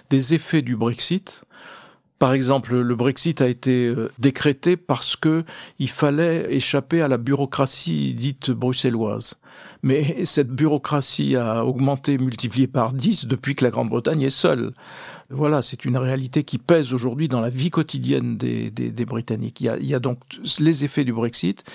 des 0.10 0.34
effets 0.34 0.64
du 0.64 0.76
Brexit, 0.76 1.43
par 2.24 2.32
exemple, 2.32 2.80
le 2.80 2.96
Brexit 2.96 3.42
a 3.42 3.50
été 3.50 3.86
euh, 3.86 4.10
décrété 4.18 4.78
parce 4.78 5.18
que 5.18 5.44
il 5.78 5.90
fallait 5.90 6.56
échapper 6.56 7.02
à 7.02 7.10
la 7.10 7.18
bureaucratie 7.18 8.14
dite 8.14 8.50
bruxelloise. 8.50 9.36
Mais 9.82 10.24
cette 10.24 10.48
bureaucratie 10.48 11.36
a 11.36 11.66
augmenté, 11.66 12.18
multiplié 12.18 12.68
par 12.68 12.94
10 12.94 13.26
depuis 13.26 13.56
que 13.56 13.66
la 13.66 13.72
Grande-Bretagne 13.72 14.22
est 14.22 14.30
seule. 14.30 14.72
Voilà, 15.32 15.62
c'est 15.62 15.84
une 15.84 15.98
réalité 15.98 16.46
qui 16.46 16.60
pèse 16.60 16.94
aujourd'hui 16.94 17.28
dans 17.28 17.42
la 17.42 17.50
vie 17.50 17.72
quotidienne 17.72 18.38
des, 18.38 18.72
des, 18.72 19.06
Britanniques. 19.06 19.60
Il 19.60 19.66
y, 19.66 19.70
a, 19.70 19.78
il 19.78 19.86
y, 19.86 19.94
a, 19.94 20.00
donc 20.00 20.20
les 20.60 20.86
effets 20.86 21.04
du 21.04 21.12
Brexit 21.12 21.66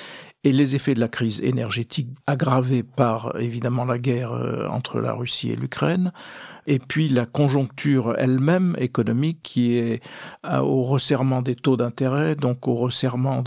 et 0.44 0.52
les 0.52 0.74
effets 0.76 0.94
de 0.94 1.00
la 1.00 1.08
crise 1.08 1.40
énergétique 1.40 2.08
aggravée 2.26 2.82
par 2.82 3.36
évidemment 3.40 3.84
la 3.84 3.98
guerre 3.98 4.32
euh, 4.32 4.68
entre 4.68 5.00
la 5.00 5.12
Russie 5.12 5.50
et 5.50 5.56
l'Ukraine, 5.56 6.12
et 6.66 6.78
puis 6.78 7.08
la 7.08 7.26
conjoncture 7.26 8.14
elle-même 8.18 8.76
économique 8.78 9.40
qui 9.42 9.76
est 9.76 10.02
euh, 10.46 10.58
au 10.58 10.84
resserrement 10.84 11.42
des 11.42 11.56
taux 11.56 11.76
d'intérêt, 11.76 12.36
donc 12.36 12.68
au 12.68 12.74
resserrement 12.74 13.42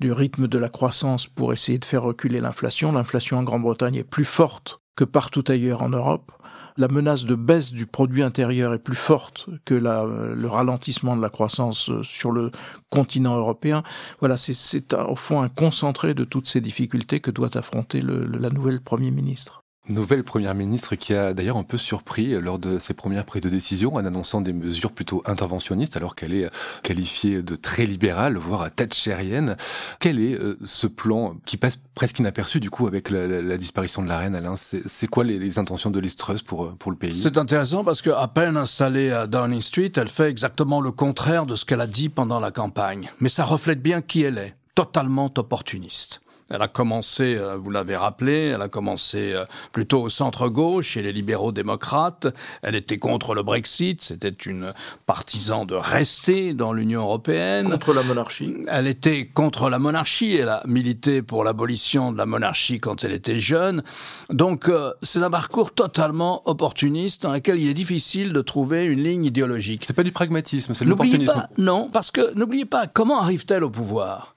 du 0.00 0.12
rythme 0.12 0.48
de 0.48 0.58
la 0.58 0.68
croissance 0.68 1.26
pour 1.26 1.52
essayer 1.52 1.78
de 1.78 1.84
faire 1.84 2.02
reculer 2.02 2.40
l'inflation. 2.40 2.92
L'inflation 2.92 3.38
en 3.38 3.42
Grande-Bretagne 3.42 3.96
est 3.96 4.04
plus 4.04 4.24
forte 4.24 4.80
que 4.96 5.04
partout 5.04 5.44
ailleurs 5.48 5.82
en 5.82 5.88
Europe. 5.88 6.32
La 6.76 6.88
menace 6.88 7.24
de 7.24 7.34
baisse 7.34 7.72
du 7.72 7.86
produit 7.86 8.22
intérieur 8.22 8.72
est 8.74 8.78
plus 8.78 8.96
forte 8.96 9.48
que 9.64 9.74
la, 9.74 10.04
le 10.04 10.48
ralentissement 10.48 11.16
de 11.16 11.22
la 11.22 11.28
croissance 11.28 11.90
sur 12.02 12.30
le 12.30 12.50
continent 12.90 13.36
européen. 13.36 13.82
Voilà, 14.20 14.36
c'est 14.36 14.94
au 14.94 15.16
fond 15.16 15.42
un 15.42 15.48
concentré 15.48 16.14
de 16.14 16.24
toutes 16.24 16.48
ces 16.48 16.60
difficultés 16.60 17.20
que 17.20 17.30
doit 17.30 17.56
affronter 17.56 18.00
le, 18.00 18.24
la 18.26 18.50
nouvelle 18.50 18.80
Premier 18.80 19.10
ministre. 19.10 19.61
Nouvelle 19.88 20.22
première 20.22 20.54
ministre 20.54 20.94
qui 20.94 21.12
a 21.12 21.34
d'ailleurs 21.34 21.56
un 21.56 21.64
peu 21.64 21.76
surpris 21.76 22.40
lors 22.40 22.60
de 22.60 22.78
ses 22.78 22.94
premières 22.94 23.24
prises 23.24 23.42
de 23.42 23.48
décision 23.48 23.96
en 23.96 24.04
annonçant 24.04 24.40
des 24.40 24.52
mesures 24.52 24.92
plutôt 24.92 25.24
interventionnistes 25.26 25.96
alors 25.96 26.14
qu'elle 26.14 26.32
est 26.32 26.48
qualifiée 26.84 27.42
de 27.42 27.56
très 27.56 27.84
libérale, 27.84 28.36
voire 28.36 28.70
thatchérienne. 28.72 29.56
Quel 29.98 30.20
est 30.20 30.34
euh, 30.34 30.56
ce 30.64 30.86
plan 30.86 31.34
qui 31.46 31.56
passe 31.56 31.80
presque 31.96 32.20
inaperçu 32.20 32.60
du 32.60 32.70
coup 32.70 32.86
avec 32.86 33.10
la, 33.10 33.56
disparition 33.56 34.02
de 34.02 34.08
la 34.08 34.18
reine 34.18 34.36
Alain? 34.36 34.54
C'est 34.56 35.08
quoi 35.08 35.24
les, 35.24 35.40
les, 35.40 35.58
intentions 35.58 35.90
de 35.90 35.98
Liz 35.98 36.14
pour, 36.46 36.64
euh, 36.64 36.76
pour 36.78 36.92
le 36.92 36.96
pays? 36.96 37.14
C'est 37.14 37.36
intéressant 37.36 37.82
parce 37.82 38.02
qu'à 38.02 38.28
peine 38.28 38.56
installée 38.56 39.10
à 39.10 39.26
Downing 39.26 39.60
Street, 39.60 39.92
elle 39.96 40.08
fait 40.08 40.30
exactement 40.30 40.80
le 40.80 40.92
contraire 40.92 41.44
de 41.44 41.56
ce 41.56 41.64
qu'elle 41.64 41.80
a 41.80 41.88
dit 41.88 42.08
pendant 42.08 42.38
la 42.38 42.52
campagne. 42.52 43.10
Mais 43.20 43.28
ça 43.28 43.44
reflète 43.44 43.82
bien 43.82 44.00
qui 44.00 44.22
elle 44.22 44.38
est, 44.38 44.54
totalement 44.76 45.32
opportuniste. 45.36 46.21
Elle 46.50 46.62
a 46.62 46.68
commencé, 46.68 47.36
euh, 47.36 47.56
vous 47.56 47.70
l'avez 47.70 47.96
rappelé, 47.96 48.52
elle 48.54 48.62
a 48.62 48.68
commencé 48.68 49.32
euh, 49.32 49.44
plutôt 49.72 50.02
au 50.02 50.08
centre-gauche, 50.08 50.88
chez 50.88 51.02
les 51.02 51.12
libéraux 51.12 51.52
démocrates. 51.52 52.26
Elle 52.62 52.74
était 52.74 52.98
contre 52.98 53.34
le 53.34 53.42
Brexit, 53.42 54.02
c'était 54.02 54.28
une 54.28 54.74
partisan 55.06 55.64
de 55.64 55.74
rester 55.74 56.54
dans 56.54 56.72
l'Union 56.72 57.02
européenne. 57.02 57.70
Contre 57.70 57.94
la 57.94 58.02
monarchie. 58.02 58.54
Elle 58.68 58.86
était 58.86 59.26
contre 59.26 59.70
la 59.70 59.78
monarchie, 59.78 60.36
elle 60.36 60.48
a 60.48 60.62
milité 60.66 61.22
pour 61.22 61.44
l'abolition 61.44 62.12
de 62.12 62.18
la 62.18 62.26
monarchie 62.26 62.78
quand 62.78 63.04
elle 63.04 63.12
était 63.12 63.40
jeune. 63.40 63.82
Donc 64.30 64.68
euh, 64.68 64.92
c'est 65.02 65.22
un 65.22 65.30
parcours 65.30 65.72
totalement 65.72 66.42
opportuniste 66.48 67.22
dans 67.22 67.32
lequel 67.32 67.58
il 67.58 67.68
est 67.68 67.74
difficile 67.74 68.32
de 68.32 68.40
trouver 68.40 68.84
une 68.84 69.02
ligne 69.02 69.24
idéologique. 69.24 69.84
C'est 69.86 69.92
pas 69.92 70.02
du 70.02 70.12
pragmatisme, 70.12 70.74
c'est 70.74 70.84
de 70.84 70.90
l'opportunisme. 70.90 71.46
Non, 71.58 71.88
parce 71.92 72.10
que 72.10 72.34
n'oubliez 72.34 72.64
pas, 72.64 72.86
comment 72.86 73.20
arrive-t-elle 73.20 73.64
au 73.64 73.70
pouvoir? 73.70 74.31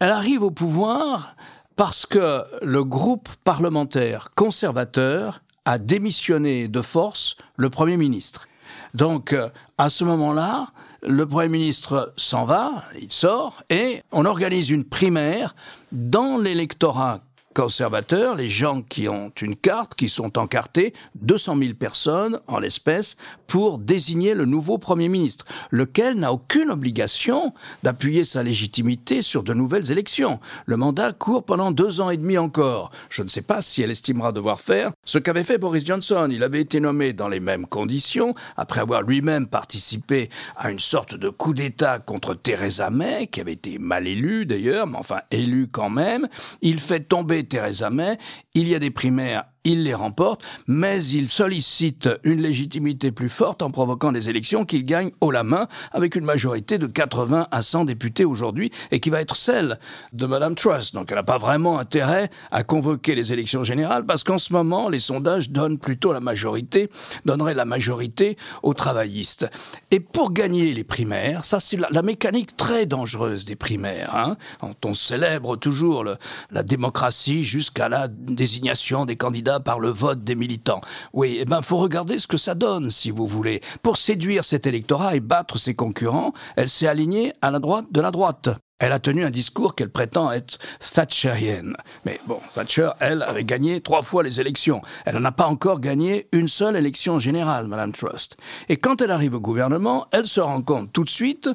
Elle 0.00 0.10
arrive 0.10 0.42
au 0.42 0.50
pouvoir 0.50 1.36
parce 1.76 2.06
que 2.06 2.42
le 2.62 2.84
groupe 2.84 3.28
parlementaire 3.44 4.28
conservateur 4.34 5.42
a 5.64 5.78
démissionné 5.78 6.68
de 6.68 6.82
force 6.82 7.36
le 7.56 7.70
Premier 7.70 7.96
ministre. 7.96 8.48
Donc, 8.94 9.32
euh, 9.32 9.48
à 9.78 9.90
ce 9.90 10.04
moment-là, 10.04 10.68
le 11.02 11.26
Premier 11.26 11.48
ministre 11.48 12.12
s'en 12.16 12.44
va, 12.44 12.84
il 13.00 13.12
sort, 13.12 13.62
et 13.68 14.02
on 14.12 14.24
organise 14.24 14.70
une 14.70 14.84
primaire 14.84 15.54
dans 15.92 16.38
l'électorat 16.38 17.20
conservateurs, 17.56 18.34
les 18.34 18.50
gens 18.50 18.82
qui 18.82 19.08
ont 19.08 19.32
une 19.40 19.56
carte, 19.56 19.94
qui 19.94 20.10
sont 20.10 20.36
encartés, 20.36 20.92
200 21.22 21.56
000 21.56 21.72
personnes 21.72 22.38
en 22.48 22.58
l'espèce, 22.58 23.16
pour 23.46 23.78
désigner 23.78 24.34
le 24.34 24.44
nouveau 24.44 24.76
Premier 24.76 25.08
ministre, 25.08 25.46
lequel 25.70 26.16
n'a 26.18 26.34
aucune 26.34 26.70
obligation 26.70 27.54
d'appuyer 27.82 28.26
sa 28.26 28.42
légitimité 28.42 29.22
sur 29.22 29.42
de 29.42 29.54
nouvelles 29.54 29.90
élections. 29.90 30.38
Le 30.66 30.76
mandat 30.76 31.12
court 31.12 31.46
pendant 31.46 31.70
deux 31.70 32.02
ans 32.02 32.10
et 32.10 32.18
demi 32.18 32.36
encore. 32.36 32.90
Je 33.08 33.22
ne 33.22 33.28
sais 33.28 33.40
pas 33.40 33.62
si 33.62 33.80
elle 33.80 33.90
estimera 33.90 34.32
devoir 34.32 34.60
faire 34.60 34.92
ce 35.06 35.18
qu'avait 35.18 35.42
fait 35.42 35.56
Boris 35.56 35.86
Johnson. 35.86 36.28
Il 36.30 36.42
avait 36.42 36.60
été 36.60 36.78
nommé 36.78 37.14
dans 37.14 37.28
les 37.28 37.40
mêmes 37.40 37.66
conditions, 37.66 38.34
après 38.58 38.80
avoir 38.80 39.00
lui-même 39.00 39.46
participé 39.46 40.28
à 40.56 40.70
une 40.70 40.78
sorte 40.78 41.14
de 41.14 41.30
coup 41.30 41.54
d'État 41.54 42.00
contre 42.00 42.34
Theresa 42.34 42.90
May, 42.90 43.28
qui 43.28 43.40
avait 43.40 43.54
été 43.54 43.78
mal 43.78 44.06
élue 44.06 44.44
d'ailleurs, 44.44 44.86
mais 44.86 44.98
enfin 44.98 45.20
élue 45.30 45.68
quand 45.72 45.88
même. 45.88 46.28
Il 46.60 46.80
fait 46.80 47.00
tomber 47.00 47.45
Theresa 47.48 47.90
May, 47.90 48.18
il 48.54 48.68
y 48.68 48.74
a 48.74 48.78
des 48.78 48.90
primaires 48.90 49.44
il 49.66 49.82
les 49.82 49.94
remporte, 49.94 50.44
mais 50.68 51.02
il 51.04 51.28
sollicite 51.28 52.08
une 52.22 52.40
légitimité 52.40 53.10
plus 53.10 53.28
forte 53.28 53.62
en 53.62 53.70
provoquant 53.70 54.12
des 54.12 54.30
élections 54.30 54.64
qu'il 54.64 54.84
gagne 54.84 55.10
haut 55.20 55.32
la 55.32 55.42
main 55.42 55.66
avec 55.90 56.14
une 56.14 56.24
majorité 56.24 56.78
de 56.78 56.86
80 56.86 57.48
à 57.50 57.62
100 57.62 57.84
députés 57.84 58.24
aujourd'hui 58.24 58.70
et 58.92 59.00
qui 59.00 59.10
va 59.10 59.20
être 59.20 59.34
celle 59.34 59.80
de 60.12 60.24
Madame 60.24 60.54
Truss. 60.54 60.92
Donc 60.92 61.10
elle 61.10 61.16
n'a 61.16 61.24
pas 61.24 61.38
vraiment 61.38 61.80
intérêt 61.80 62.30
à 62.52 62.62
convoquer 62.62 63.16
les 63.16 63.32
élections 63.32 63.64
générales 63.64 64.06
parce 64.06 64.22
qu'en 64.22 64.38
ce 64.38 64.52
moment, 64.52 64.88
les 64.88 65.00
sondages 65.00 65.50
donnent 65.50 65.78
plutôt 65.78 66.12
la 66.12 66.20
majorité, 66.20 66.88
donneraient 67.24 67.54
la 67.54 67.64
majorité 67.64 68.36
aux 68.62 68.74
travaillistes. 68.74 69.50
Et 69.90 69.98
pour 69.98 70.32
gagner 70.32 70.74
les 70.74 70.84
primaires, 70.84 71.44
ça 71.44 71.58
c'est 71.58 71.76
la, 71.76 72.02
mécanique 72.02 72.56
très 72.56 72.86
dangereuse 72.86 73.46
des 73.46 73.56
primaires. 73.56 74.14
Hein. 74.14 74.36
On 74.84 74.94
célèbre 74.94 75.56
toujours 75.56 76.04
la 76.04 76.62
démocratie 76.62 77.44
jusqu'à 77.44 77.88
la 77.88 78.06
désignation 78.06 79.04
des 79.06 79.16
candidats 79.16 79.55
par 79.60 79.80
le 79.80 79.88
vote 79.88 80.24
des 80.24 80.34
militants. 80.34 80.80
Oui, 81.12 81.38
eh 81.40 81.44
ben, 81.44 81.62
faut 81.62 81.78
regarder 81.78 82.18
ce 82.18 82.26
que 82.26 82.36
ça 82.36 82.54
donne, 82.54 82.90
si 82.90 83.10
vous 83.10 83.26
voulez. 83.26 83.60
Pour 83.82 83.96
séduire 83.96 84.44
cet 84.44 84.66
électorat 84.66 85.16
et 85.16 85.20
battre 85.20 85.58
ses 85.58 85.74
concurrents, 85.74 86.32
elle 86.56 86.68
s'est 86.68 86.86
alignée 86.86 87.32
à 87.42 87.50
la 87.50 87.58
droite 87.58 87.86
de 87.90 88.00
la 88.00 88.10
droite. 88.10 88.50
Elle 88.78 88.92
a 88.92 88.98
tenu 88.98 89.24
un 89.24 89.30
discours 89.30 89.74
qu'elle 89.74 89.88
prétend 89.88 90.30
être 90.32 90.58
thatcherienne. 90.92 91.78
Mais 92.04 92.20
bon, 92.26 92.40
Thatcher, 92.54 92.90
elle, 93.00 93.22
avait 93.22 93.44
gagné 93.44 93.80
trois 93.80 94.02
fois 94.02 94.22
les 94.22 94.38
élections. 94.38 94.82
Elle 95.06 95.16
n'a 95.16 95.32
pas 95.32 95.46
encore 95.46 95.80
gagné 95.80 96.28
une 96.32 96.46
seule 96.46 96.76
élection 96.76 97.18
générale, 97.18 97.68
Madame 97.68 97.92
Trust. 97.92 98.36
Et 98.68 98.76
quand 98.76 99.00
elle 99.00 99.10
arrive 99.10 99.34
au 99.34 99.40
gouvernement, 99.40 100.08
elle 100.12 100.26
se 100.26 100.40
rend 100.40 100.60
compte 100.60 100.92
tout 100.92 101.04
de 101.04 101.08
suite 101.08 101.48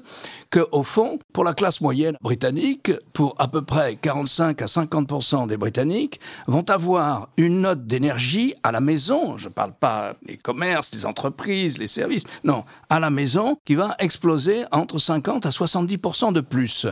que, 0.50 0.68
au 0.72 0.82
fond, 0.82 1.20
pour 1.32 1.44
la 1.44 1.54
classe 1.54 1.80
moyenne 1.80 2.18
britannique, 2.22 2.92
pour 3.14 3.36
à 3.38 3.48
peu 3.48 3.62
près 3.62 3.98
45 3.98 4.60
à 4.60 4.66
50% 4.66 5.46
des 5.46 5.58
Britanniques, 5.58 6.20
vont 6.48 6.68
avoir 6.72 7.30
une 7.38 7.62
note 7.62 7.86
d'énergie 7.86 8.56
à 8.64 8.72
la 8.72 8.80
maison. 8.80 9.38
Je 9.38 9.48
ne 9.48 9.54
parle 9.54 9.74
pas 9.74 10.16
des 10.26 10.38
commerces, 10.38 10.90
des 10.90 11.06
entreprises, 11.06 11.78
les 11.78 11.86
services. 11.86 12.24
Non, 12.44 12.66
à 12.90 13.00
la 13.00 13.12
maison, 13.12 13.58
qui 13.64 13.76
va 13.76 13.96
exploser 14.00 14.66
entre 14.72 14.98
50 14.98 15.46
à 15.46 15.50
70% 15.50 16.34
de 16.34 16.42
plus. 16.42 16.88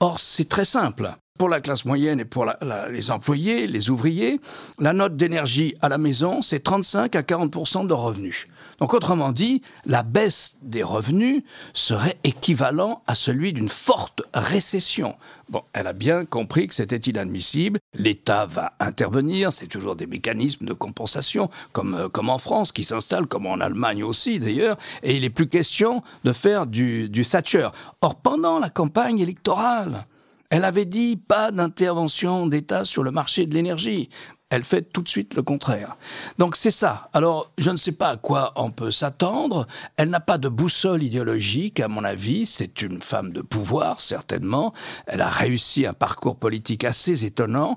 Or, 0.00 0.18
c'est 0.18 0.48
très 0.48 0.64
simple. 0.64 1.10
Pour 1.38 1.48
la 1.48 1.60
classe 1.60 1.84
moyenne 1.84 2.18
et 2.18 2.24
pour 2.24 2.46
les 2.90 3.10
employés, 3.10 3.68
les 3.68 3.90
ouvriers, 3.90 4.40
la 4.80 4.92
note 4.92 5.16
d'énergie 5.16 5.76
à 5.80 5.88
la 5.88 5.96
maison, 5.96 6.42
c'est 6.42 6.60
35 6.60 7.14
à 7.14 7.22
40% 7.22 7.86
de 7.86 7.92
revenus. 7.92 8.48
Donc 8.78 8.94
autrement 8.94 9.32
dit, 9.32 9.62
la 9.84 10.02
baisse 10.02 10.56
des 10.62 10.82
revenus 10.82 11.42
serait 11.74 12.18
équivalent 12.22 13.02
à 13.06 13.14
celui 13.14 13.52
d'une 13.52 13.68
forte 13.68 14.22
récession. 14.34 15.16
Bon, 15.48 15.62
elle 15.72 15.86
a 15.86 15.92
bien 15.92 16.24
compris 16.24 16.68
que 16.68 16.74
c'était 16.74 16.96
inadmissible. 16.96 17.80
L'État 17.94 18.46
va 18.46 18.74
intervenir. 18.78 19.52
C'est 19.52 19.66
toujours 19.66 19.96
des 19.96 20.06
mécanismes 20.06 20.66
de 20.66 20.74
compensation, 20.74 21.50
comme, 21.72 21.94
euh, 21.94 22.08
comme 22.08 22.28
en 22.28 22.38
France, 22.38 22.70
qui 22.70 22.84
s'installent, 22.84 23.26
comme 23.26 23.46
en 23.46 23.60
Allemagne 23.60 24.04
aussi 24.04 24.38
d'ailleurs. 24.38 24.76
Et 25.02 25.16
il 25.16 25.22
n'est 25.22 25.30
plus 25.30 25.48
question 25.48 26.02
de 26.24 26.32
faire 26.32 26.66
du, 26.66 27.08
du 27.08 27.24
Thatcher. 27.24 27.70
Or, 28.00 28.14
pendant 28.16 28.58
la 28.58 28.68
campagne 28.68 29.18
électorale, 29.18 30.06
elle 30.50 30.64
avait 30.64 30.86
dit 30.86 31.16
pas 31.16 31.50
d'intervention 31.50 32.46
d'État 32.46 32.84
sur 32.84 33.02
le 33.02 33.10
marché 33.10 33.46
de 33.46 33.54
l'énergie 33.54 34.08
elle 34.50 34.64
fait 34.64 34.82
tout 34.82 35.02
de 35.02 35.08
suite 35.08 35.34
le 35.34 35.42
contraire. 35.42 35.96
Donc 36.38 36.56
c'est 36.56 36.70
ça. 36.70 37.10
Alors 37.12 37.50
je 37.58 37.70
ne 37.70 37.76
sais 37.76 37.92
pas 37.92 38.08
à 38.08 38.16
quoi 38.16 38.52
on 38.56 38.70
peut 38.70 38.90
s'attendre. 38.90 39.66
Elle 39.96 40.08
n'a 40.08 40.20
pas 40.20 40.38
de 40.38 40.48
boussole 40.48 41.02
idéologique, 41.02 41.80
à 41.80 41.88
mon 41.88 42.04
avis. 42.04 42.46
C'est 42.46 42.80
une 42.82 43.02
femme 43.02 43.32
de 43.32 43.42
pouvoir, 43.42 44.00
certainement. 44.00 44.72
Elle 45.06 45.20
a 45.20 45.28
réussi 45.28 45.86
un 45.86 45.92
parcours 45.92 46.36
politique 46.36 46.84
assez 46.84 47.26
étonnant, 47.26 47.76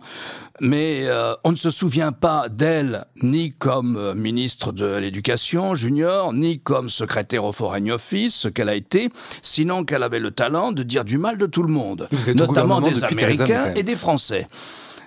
mais 0.62 1.08
euh, 1.08 1.34
on 1.44 1.52
ne 1.52 1.58
se 1.58 1.72
souvient 1.72 2.14
pas 2.14 2.48
d'elle 2.48 3.06
ni 3.22 3.52
comme 3.52 3.98
euh, 3.98 4.14
ministre 4.14 4.72
de 4.72 4.96
l'Éducation 4.96 5.76
junior, 5.76 6.32
ni 6.32 6.60
comme 6.60 6.90
secrétaire 6.90 7.44
au 7.44 7.52
Foreign 7.52 7.92
Office, 7.92 8.36
ce 8.36 8.48
qu'elle 8.48 8.70
a 8.70 8.76
été, 8.76 9.10
sinon 9.42 9.84
qu'elle 9.84 10.04
avait 10.04 10.20
le 10.20 10.32
talent 10.32 10.72
de 10.72 10.84
dire 10.84 11.04
du 11.04 11.18
mal 11.18 11.38
de 11.38 11.46
tout 11.46 11.64
le 11.64 11.74
monde, 11.74 12.08
notamment 12.36 12.80
des 12.80 13.04
Américains 13.04 13.74
et 13.76 13.84
des 13.84 13.96
Français. 13.96 14.48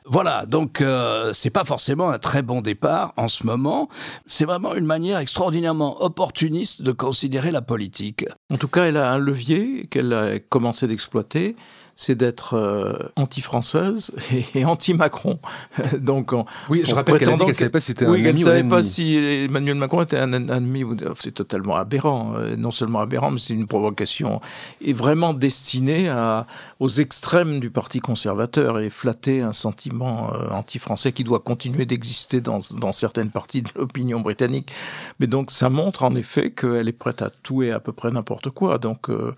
Voilà, 0.06 0.44
donc 0.44 0.82
euh, 0.82 1.32
c'est 1.32 1.48
pas 1.48 1.64
forcément 1.64 2.10
un 2.10 2.18
très 2.18 2.42
bon 2.42 2.60
départ 2.60 3.14
en 3.16 3.26
ce 3.26 3.46
moment. 3.46 3.88
C'est 4.26 4.44
vraiment 4.44 4.74
une 4.74 4.84
manière 4.84 5.18
extraordinairement 5.18 6.02
opportuniste 6.02 6.82
de 6.82 6.92
considérer 6.92 7.50
la 7.50 7.62
politique. 7.62 8.26
En 8.52 8.58
tout 8.58 8.68
cas, 8.68 8.84
elle 8.84 8.98
a 8.98 9.10
un 9.10 9.18
levier 9.18 9.86
qu'elle 9.86 10.12
a 10.12 10.38
commencé 10.38 10.86
d'exploiter 10.86 11.56
c'est 11.96 12.14
d'être 12.14 12.54
euh, 12.54 12.94
anti-française 13.16 14.12
et, 14.32 14.60
et 14.60 14.64
anti-Macron. 14.64 15.38
Donc, 15.98 16.32
en, 16.32 16.46
oui, 16.68 16.82
je 16.84 16.94
rappelle 16.94 17.18
qu'elle 17.18 17.36
ne 17.36 17.52
savait 17.52 17.70
pas 17.70 17.80
si 17.80 17.86
c'était 17.86 18.06
oui, 18.06 18.26
un 18.26 18.30
ami 18.30 18.40
savait 18.40 18.62
ou 18.62 18.66
un 18.66 18.68
pas 18.68 18.82
si 18.82 19.16
Emmanuel 19.16 19.76
Macron 19.76 20.02
était 20.02 20.18
un 20.18 20.32
ennemi. 20.32 20.84
C'est 21.16 21.34
totalement 21.34 21.76
aberrant. 21.76 22.34
Euh, 22.36 22.56
Non 22.56 22.70
seulement 22.70 23.00
aberrant, 23.00 23.30
mais 23.30 23.38
c'est 23.38 23.54
une 23.54 23.66
provocation 23.66 24.40
et 24.80 24.92
vraiment 24.92 25.34
destinée 25.34 26.08
à, 26.08 26.46
aux 26.80 26.88
extrêmes 26.88 27.60
du 27.60 27.70
Parti 27.70 28.00
conservateur 28.00 28.78
et 28.80 28.90
flatter 28.90 29.40
un 29.42 29.52
sentiment 29.52 30.32
euh, 30.32 30.50
anti-français 30.50 31.12
qui 31.12 31.24
doit 31.24 31.40
continuer 31.40 31.86
d'exister 31.86 32.40
dans, 32.40 32.60
dans 32.78 32.92
certaines 32.92 33.30
parties 33.30 33.62
de 33.62 33.70
l'opinion 33.76 34.20
britannique. 34.20 34.72
Mais 35.20 35.26
donc, 35.26 35.50
ça 35.50 35.70
montre 35.70 36.02
en 36.02 36.14
effet 36.14 36.50
qu'elle 36.50 36.88
est 36.88 36.92
prête 36.92 37.22
à 37.22 37.30
tout 37.42 37.62
et 37.62 37.70
à 37.70 37.80
peu 37.80 37.92
près 37.92 38.10
n'importe 38.10 38.50
quoi. 38.50 38.78
Donc, 38.78 39.10
euh, 39.10 39.34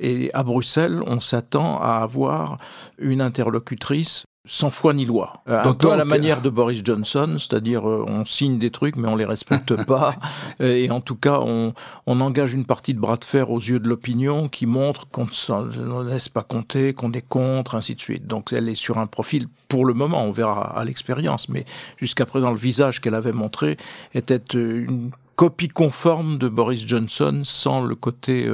et 0.00 0.30
à 0.32 0.42
Bruxelles, 0.42 1.00
on 1.06 1.20
s'attend 1.20 1.78
à 1.80 1.99
avoir 2.02 2.58
une 2.98 3.20
interlocutrice 3.20 4.24
sans 4.46 4.70
foi 4.70 4.94
ni 4.94 5.04
loi. 5.04 5.42
Euh, 5.48 5.62
un 5.62 5.74
peu 5.74 5.92
à 5.92 5.96
la 5.96 6.04
manière 6.04 6.40
de 6.40 6.48
Boris 6.48 6.80
Johnson, 6.82 7.36
c'est-à-dire 7.38 7.88
euh, 7.88 8.04
on 8.08 8.24
signe 8.24 8.58
des 8.58 8.70
trucs 8.70 8.96
mais 8.96 9.06
on 9.06 9.16
les 9.16 9.26
respecte 9.26 9.76
pas. 9.86 10.14
Euh, 10.60 10.74
et 10.74 10.90
en 10.90 11.00
tout 11.00 11.14
cas, 11.14 11.40
on, 11.40 11.74
on, 12.06 12.20
engage 12.20 12.54
une 12.54 12.64
partie 12.64 12.94
de 12.94 12.98
bras 12.98 13.16
de 13.16 13.24
fer 13.24 13.50
aux 13.50 13.60
yeux 13.60 13.78
de 13.78 13.88
l'opinion 13.88 14.48
qui 14.48 14.66
montre 14.66 15.06
qu'on 15.08 15.26
ne 15.26 16.08
laisse 16.08 16.28
pas 16.28 16.42
compter, 16.42 16.94
qu'on 16.94 17.12
est 17.12 17.26
contre, 17.26 17.74
ainsi 17.74 17.94
de 17.94 18.00
suite. 18.00 18.26
Donc 18.26 18.52
elle 18.52 18.68
est 18.68 18.74
sur 18.74 18.98
un 18.98 19.06
profil, 19.06 19.46
pour 19.68 19.84
le 19.84 19.94
moment, 19.94 20.24
on 20.24 20.32
verra 20.32 20.76
à 20.76 20.84
l'expérience, 20.84 21.48
mais 21.48 21.64
jusqu'à 21.98 22.24
présent, 22.24 22.50
le 22.50 22.58
visage 22.58 23.00
qu'elle 23.00 23.14
avait 23.14 23.32
montré 23.32 23.76
était 24.14 24.42
une 24.54 25.10
copie 25.40 25.68
conforme 25.68 26.36
de 26.36 26.48
Boris 26.48 26.86
Johnson 26.86 27.40
sans 27.44 27.80
le 27.80 27.94
côté 27.94 28.46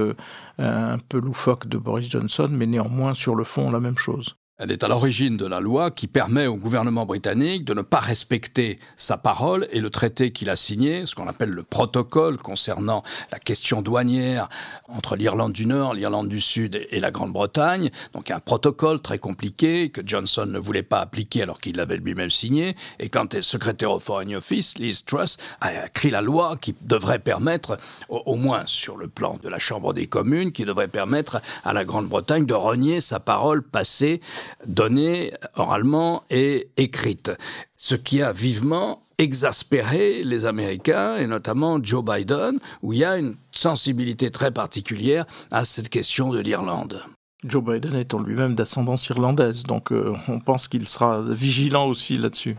un 0.59 0.99
peu 0.99 1.19
loufoque 1.19 1.67
de 1.67 1.79
Boris 1.79 2.09
Johnson, 2.09 2.49
mais 2.49 2.67
néanmoins 2.67 3.13
sur 3.15 3.35
le 3.35 3.43
fond 3.43 3.73
la 3.73 3.81
même 3.81 3.99
chose. 3.99 4.37
Elle 4.59 4.71
est 4.71 4.85
à 4.85 4.89
l'origine 4.89 5.37
de 5.37 5.45
la 5.45 5.61
loi 5.61 5.91
qui 5.91 6.07
permet 6.07 6.47
au 6.47 6.57
gouvernement 6.57 7.05
britannique 7.05 7.67
de 7.67 7.75
ne 7.75 7.83
pas 7.83 8.01
respecter 8.01 8.79
sa 8.97 9.19
parole 9.19 9.69
et 9.71 9.81
le 9.81 9.91
traité 9.91 10.31
qu'il 10.31 10.49
a 10.49 10.57
signé, 10.57 11.05
ce 11.05 11.15
qu'on 11.15 11.29
appelle 11.29 11.51
le 11.51 11.63
protocole 11.63 12.39
concernant 12.39 13.03
la 13.31 13.39
question 13.39 13.83
douanière 13.83 14.49
entre 14.89 15.15
l'Irlande 15.15 15.53
du 15.53 15.67
Nord, 15.67 15.93
l'Irlande 15.93 16.31
du 16.31 16.41
Sud 16.41 16.87
et 16.91 17.01
la 17.01 17.11
Grande-Bretagne. 17.11 17.91
Donc 18.15 18.31
un 18.31 18.41
protocole 18.41 19.03
très 19.03 19.19
compliqué 19.19 19.91
que 19.91 20.01
Johnson 20.03 20.47
ne 20.47 20.59
voulait 20.59 20.83
pas 20.83 21.01
appliquer 21.01 21.43
alors 21.43 21.61
qu'il 21.61 21.77
l'avait 21.77 21.99
lui-même 21.99 22.31
signé. 22.31 22.77
Et 22.99 23.11
quand 23.11 23.35
elle 23.35 23.41
est 23.41 23.43
secrétaire 23.43 23.91
au 23.91 24.01
Foreign 24.01 24.37
Office, 24.37 24.79
Liz 24.79 25.05
Truss 25.05 25.37
a 25.61 25.85
écrit 25.85 26.09
la 26.09 26.23
loi 26.23 26.57
qui 26.57 26.75
devrait 26.81 27.19
permettre, 27.19 27.77
au, 28.09 28.37
moins 28.37 28.63
sur 28.65 28.97
le 28.97 29.09
plan 29.09 29.39
de 29.43 29.51
la 29.51 29.59
Chambre 29.59 29.93
des 29.93 30.07
communes, 30.07 30.51
qui 30.51 30.65
devrait 30.65 30.89
permettre 30.89 31.43
à 31.63 31.75
la 31.75 31.85
Grande-Bretagne 31.85 32.47
de 32.47 32.55
renier 32.55 33.03
sa 33.03 33.21
parole 33.21 33.63
passée 33.63 34.23
donnée 34.67 35.33
oralement 35.55 36.25
et 36.31 36.69
écrite. 36.77 37.31
Ce 37.77 37.95
qui 37.95 38.23
a 38.23 38.33
vivement 38.33 39.03
exaspéré 39.19 40.23
les 40.25 40.45
Américains 40.45 41.17
et 41.17 41.27
notamment 41.27 41.79
Joe 41.83 42.05
Biden, 42.05 42.59
où 42.83 42.93
il 42.93 43.01
y 43.01 43.05
a 43.05 43.17
une 43.17 43.37
sensibilité 43.53 44.31
très 44.31 44.51
particulière 44.51 45.25
à 45.51 45.65
cette 45.65 45.89
question 45.89 46.31
de 46.31 46.41
l'Irlande. 46.41 47.03
Joe 47.45 47.63
Biden 47.63 47.95
étant 47.95 48.21
lui-même 48.21 48.55
d'ascendance 48.55 49.09
irlandaise, 49.09 49.63
donc 49.63 49.93
euh, 49.93 50.15
on 50.29 50.41
pense 50.41 50.69
qu'il 50.69 50.89
sera 50.89 51.23
vigilant 51.23 51.87
aussi 51.87 52.19
là-dessus. 52.19 52.57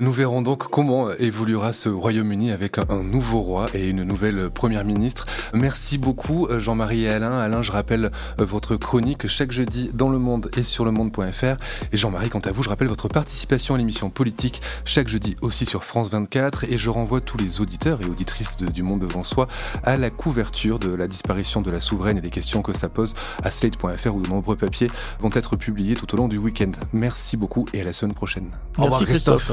Nous 0.00 0.12
verrons 0.12 0.40
donc 0.40 0.70
comment 0.70 1.12
évoluera 1.12 1.74
ce 1.74 1.90
Royaume-Uni 1.90 2.52
avec 2.52 2.78
un, 2.78 3.04
nouveau 3.04 3.40
roi 3.42 3.66
et 3.74 3.86
une 3.90 4.02
nouvelle 4.02 4.48
première 4.48 4.82
ministre. 4.82 5.26
Merci 5.52 5.98
beaucoup 5.98 6.48
Jean-Marie 6.58 7.04
et 7.04 7.10
Alain. 7.10 7.38
Alain, 7.38 7.62
je 7.62 7.70
rappelle 7.70 8.10
votre 8.38 8.76
chronique 8.76 9.26
chaque 9.26 9.52
jeudi 9.52 9.90
dans 9.92 10.08
Le 10.08 10.18
Monde 10.18 10.50
et 10.56 10.62
sur 10.62 10.86
le 10.86 10.90
monde.fr. 10.90 11.62
Et 11.92 11.98
Jean-Marie, 11.98 12.30
quant 12.30 12.40
à 12.40 12.50
vous, 12.50 12.62
je 12.62 12.70
rappelle 12.70 12.88
votre 12.88 13.08
participation 13.08 13.74
à 13.74 13.78
l'émission 13.78 14.08
politique 14.08 14.62
chaque 14.86 15.08
jeudi 15.08 15.36
aussi 15.42 15.66
sur 15.66 15.84
France 15.84 16.08
24. 16.08 16.64
Et 16.64 16.78
je 16.78 16.88
renvoie 16.88 17.20
tous 17.20 17.36
les 17.36 17.60
auditeurs 17.60 18.00
et 18.00 18.06
auditrices 18.06 18.56
du 18.56 18.82
Monde 18.82 19.00
devant 19.00 19.22
soi 19.22 19.48
à 19.84 19.98
la 19.98 20.08
couverture 20.08 20.78
de 20.78 20.94
la 20.94 21.08
disparition 21.08 21.60
de 21.60 21.70
la 21.70 21.80
souveraine 21.80 22.16
et 22.16 22.22
des 22.22 22.30
questions 22.30 22.62
que 22.62 22.74
ça 22.74 22.88
pose 22.88 23.14
à 23.42 23.50
slate.fr 23.50 24.14
où 24.14 24.22
de 24.22 24.28
nombreux 24.30 24.56
papiers 24.56 24.90
vont 25.20 25.30
être 25.34 25.56
publiés 25.56 25.94
tout 25.94 26.14
au 26.14 26.16
long 26.16 26.28
du 26.28 26.38
week-end. 26.38 26.72
Merci 26.94 27.36
beaucoup 27.36 27.66
et 27.74 27.82
à 27.82 27.84
la 27.84 27.92
semaine 27.92 28.14
prochaine. 28.14 28.48
Au 28.78 28.84
revoir 28.84 29.02
Christophe. 29.04 29.52